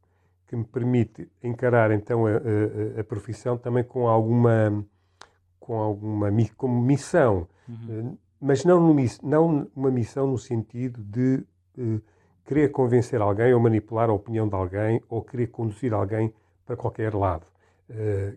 que 0.47 0.55
me 0.55 0.65
permite 0.65 1.29
encarar 1.41 1.91
então 1.91 2.25
a, 2.25 2.31
a, 2.31 3.01
a 3.01 3.03
profissão 3.03 3.57
também 3.57 3.83
com 3.83 4.07
alguma 4.07 4.85
com 5.59 5.77
alguma 5.77 6.29
como 6.57 6.81
missão, 6.81 7.47
uhum. 7.69 8.13
Eh, 8.13 8.17
mas 8.41 8.65
não, 8.65 8.81
no, 8.81 8.95
não 9.21 9.69
uma 9.75 9.91
missão 9.91 10.25
no 10.25 10.37
sentido 10.37 11.03
de 11.03 11.45
uh, 11.77 12.01
querer 12.43 12.71
convencer 12.71 13.21
alguém 13.21 13.53
ou 13.53 13.59
manipular 13.59 14.09
a 14.09 14.13
opinião 14.13 14.49
de 14.49 14.55
alguém 14.55 14.99
ou 15.07 15.21
querer 15.21 15.47
conduzir 15.47 15.93
alguém 15.93 16.33
para 16.65 16.75
qualquer 16.75 17.13
lado. 17.13 17.45
Uh, 17.87 18.35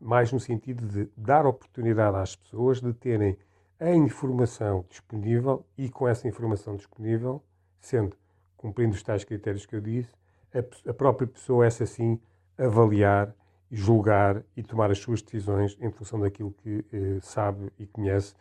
mais 0.00 0.32
no 0.32 0.40
sentido 0.40 0.86
de 0.86 1.08
dar 1.16 1.46
oportunidade 1.46 2.16
às 2.16 2.34
pessoas 2.34 2.80
de 2.80 2.92
terem 2.94 3.36
a 3.78 3.90
informação 3.90 4.84
disponível 4.88 5.64
e 5.76 5.88
com 5.88 6.06
essa 6.08 6.28
informação 6.28 6.76
disponível, 6.76 7.42
sendo 7.80 8.16
cumprindo 8.56 8.94
os 8.94 9.02
tais 9.02 9.24
critérios 9.24 9.64
que 9.64 9.74
eu 9.74 9.80
disse, 9.80 10.10
a, 10.54 10.90
a 10.90 10.94
própria 10.94 11.26
pessoa, 11.26 11.66
essa 11.66 11.86
sim, 11.86 12.20
avaliar, 12.58 13.34
julgar 13.70 14.42
e 14.56 14.62
tomar 14.62 14.90
as 14.90 14.98
suas 14.98 15.22
decisões 15.22 15.76
em 15.80 15.90
função 15.90 16.20
daquilo 16.20 16.52
que 16.52 16.84
eh, 16.92 17.18
sabe 17.22 17.72
e 17.78 17.86
conhece, 17.86 18.34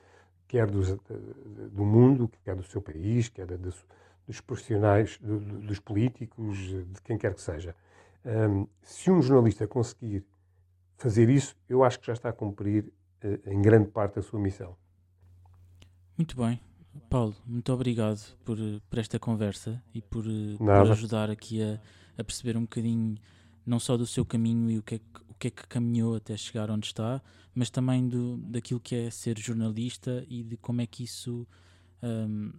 quer 0.47 0.67
do 0.67 1.85
mundo, 1.85 2.29
quer 2.43 2.55
do 2.55 2.63
seu 2.63 2.81
país, 2.81 3.29
quer 3.29 3.45
dos, 3.45 3.85
dos 4.27 4.41
profissionais, 4.41 5.17
do, 5.21 5.39
dos 5.39 5.79
políticos, 5.79 6.57
de 6.57 7.01
quem 7.03 7.17
quer 7.17 7.33
que 7.33 7.41
seja. 7.41 7.75
Um, 8.25 8.67
se 8.81 9.09
um 9.09 9.21
jornalista 9.21 9.67
conseguir 9.67 10.25
fazer 10.99 11.29
isso, 11.29 11.55
eu 11.67 11.83
acho 11.83 11.99
que 11.99 12.07
já 12.07 12.13
está 12.13 12.29
a 12.29 12.33
cumprir 12.33 12.91
eh, 13.21 13.39
em 13.47 13.61
grande 13.61 13.89
parte 13.89 14.19
a 14.19 14.21
sua 14.21 14.39
missão. 14.39 14.75
Muito 16.17 16.35
bem. 16.35 16.59
Paulo, 17.09 17.35
muito 17.45 17.71
obrigado 17.71 18.35
por, 18.43 18.57
por 18.89 18.99
esta 18.99 19.17
conversa 19.17 19.81
e 19.93 20.01
por, 20.01 20.25
por 20.57 20.91
ajudar 20.91 21.29
aqui 21.29 21.63
a, 21.63 21.79
a, 22.17 22.23
perceber 22.23 22.57
um 22.57 22.61
bocadinho 22.61 23.15
não 23.65 23.79
só 23.79 23.95
do 23.95 24.05
seu 24.05 24.25
caminho 24.25 24.69
e 24.69 24.77
o 24.79 24.83
que, 24.83 24.95
é 24.95 24.97
que, 24.99 25.05
o 25.29 25.33
que 25.35 25.47
é 25.47 25.51
que 25.51 25.67
caminhou 25.67 26.15
até 26.15 26.35
chegar 26.35 26.69
onde 26.69 26.87
está, 26.87 27.21
mas 27.55 27.69
também 27.69 28.07
do, 28.07 28.37
daquilo 28.37 28.79
que 28.79 28.95
é 28.95 29.09
ser 29.09 29.37
jornalista 29.37 30.25
e 30.27 30.43
de 30.43 30.57
como 30.57 30.81
é 30.81 30.87
que 30.87 31.03
isso 31.03 31.47
um, 32.03 32.51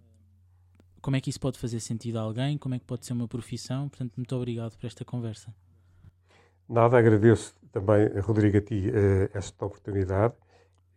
como 1.01 1.15
é 1.17 1.21
que 1.21 1.29
isso 1.29 1.39
pode 1.39 1.57
fazer 1.57 1.79
sentido 1.79 2.17
a 2.17 2.21
alguém, 2.21 2.57
como 2.57 2.75
é 2.75 2.79
que 2.79 2.85
pode 2.85 3.05
ser 3.05 3.13
uma 3.13 3.27
profissão. 3.27 3.89
Portanto, 3.89 4.13
muito 4.15 4.35
obrigado 4.35 4.77
por 4.77 4.85
esta 4.85 5.03
conversa. 5.03 5.53
Nada, 6.71 6.97
agradeço 6.97 7.53
também, 7.69 8.07
Rodrigo, 8.21 8.57
a 8.57 8.61
ti 8.61 8.89
uh, 8.89 9.37
esta 9.37 9.65
oportunidade 9.65 10.33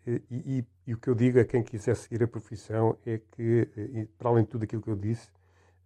e, 0.07 0.23
e, 0.31 0.67
e, 0.87 0.95
o 0.95 0.99
que 0.99 1.11
eu 1.11 1.17
digo 1.17 1.41
a 1.41 1.45
quem 1.45 1.65
quiser 1.65 1.97
seguir 1.97 2.23
a 2.23 2.29
profissão 2.29 2.97
é 3.05 3.19
que, 3.19 3.69
eh, 3.77 4.07
para 4.17 4.29
além 4.29 4.45
de 4.45 4.51
tudo 4.51 4.63
aquilo 4.63 4.81
que 4.81 4.89
eu 4.89 4.95
disse, 4.95 5.33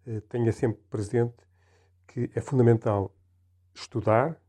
eh, 0.05 0.21
tenha 0.29 0.51
sempre 0.51 0.79
presente 0.91 1.43
que 2.05 2.29
é 2.35 2.39
fundamental 2.39 3.11
estudar, 3.73 4.39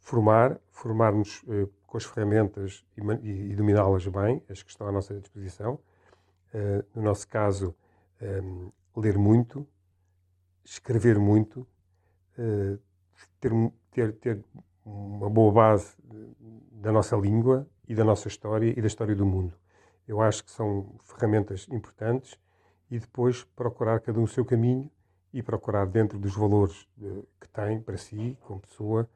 formar, 0.00 0.58
formar-nos 0.72 1.44
eh, 1.48 1.68
com 1.86 1.96
as 1.96 2.04
ferramentas 2.04 2.84
e, 2.96 3.52
e 3.52 3.54
dominá-las 3.54 4.08
bem, 4.08 4.42
as 4.48 4.60
que 4.60 4.70
estão 4.70 4.88
à 4.88 4.90
nossa 4.90 5.14
disposição. 5.20 5.78
no 6.96 7.02
nosso 7.02 7.28
caso, 7.28 7.76
ler 8.96 9.16
muito, 9.16 9.64
escrever 10.64 11.16
muito, 11.16 11.64
ter, 13.40 13.52
ter, 13.90 14.12
ter 14.14 14.44
uma 14.84 15.28
boa 15.28 15.52
base 15.52 15.94
da 16.72 16.92
nossa 16.92 17.16
língua 17.16 17.66
e 17.86 17.94
da 17.94 18.04
nossa 18.04 18.28
história 18.28 18.72
e 18.76 18.80
da 18.80 18.86
história 18.86 19.14
do 19.14 19.26
mundo. 19.26 19.54
Eu 20.06 20.20
acho 20.20 20.44
que 20.44 20.50
são 20.50 20.94
ferramentas 21.04 21.66
importantes 21.70 22.38
e 22.90 22.98
depois 22.98 23.44
procurar 23.44 24.00
cada 24.00 24.18
um 24.18 24.24
o 24.24 24.28
seu 24.28 24.44
caminho 24.44 24.90
e 25.32 25.42
procurar 25.42 25.86
dentro 25.86 26.18
dos 26.18 26.34
valores 26.34 26.86
de, 26.96 27.22
que 27.40 27.48
tem 27.48 27.80
para 27.80 27.96
si, 27.96 28.36
como 28.40 28.60
pessoa, 28.60 29.08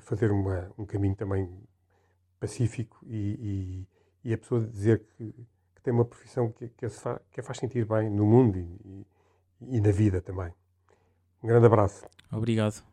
fazer 0.00 0.30
uma, 0.30 0.70
um 0.76 0.84
caminho 0.84 1.14
também 1.14 1.48
pacífico 2.38 2.98
e, 3.06 3.86
e, 4.24 4.30
e 4.30 4.34
a 4.34 4.38
pessoa 4.38 4.60
dizer 4.60 5.04
que, 5.16 5.32
que, 5.74 5.82
tem 5.82 5.92
uma 5.92 6.04
profissão 6.04 6.50
que, 6.50 6.68
que, 6.68 6.88
faz, 6.88 7.20
que 7.30 7.40
a 7.40 7.42
faz 7.42 7.58
sentir 7.58 7.84
bem 7.84 8.10
no 8.10 8.26
mundo 8.26 8.58
e, 8.58 9.06
e 9.62 9.80
na 9.80 9.90
vida 9.90 10.20
também. 10.20 10.52
Um 11.42 11.48
grande 11.48 11.66
abraço. 11.66 12.04
Obrigado. 12.32 12.89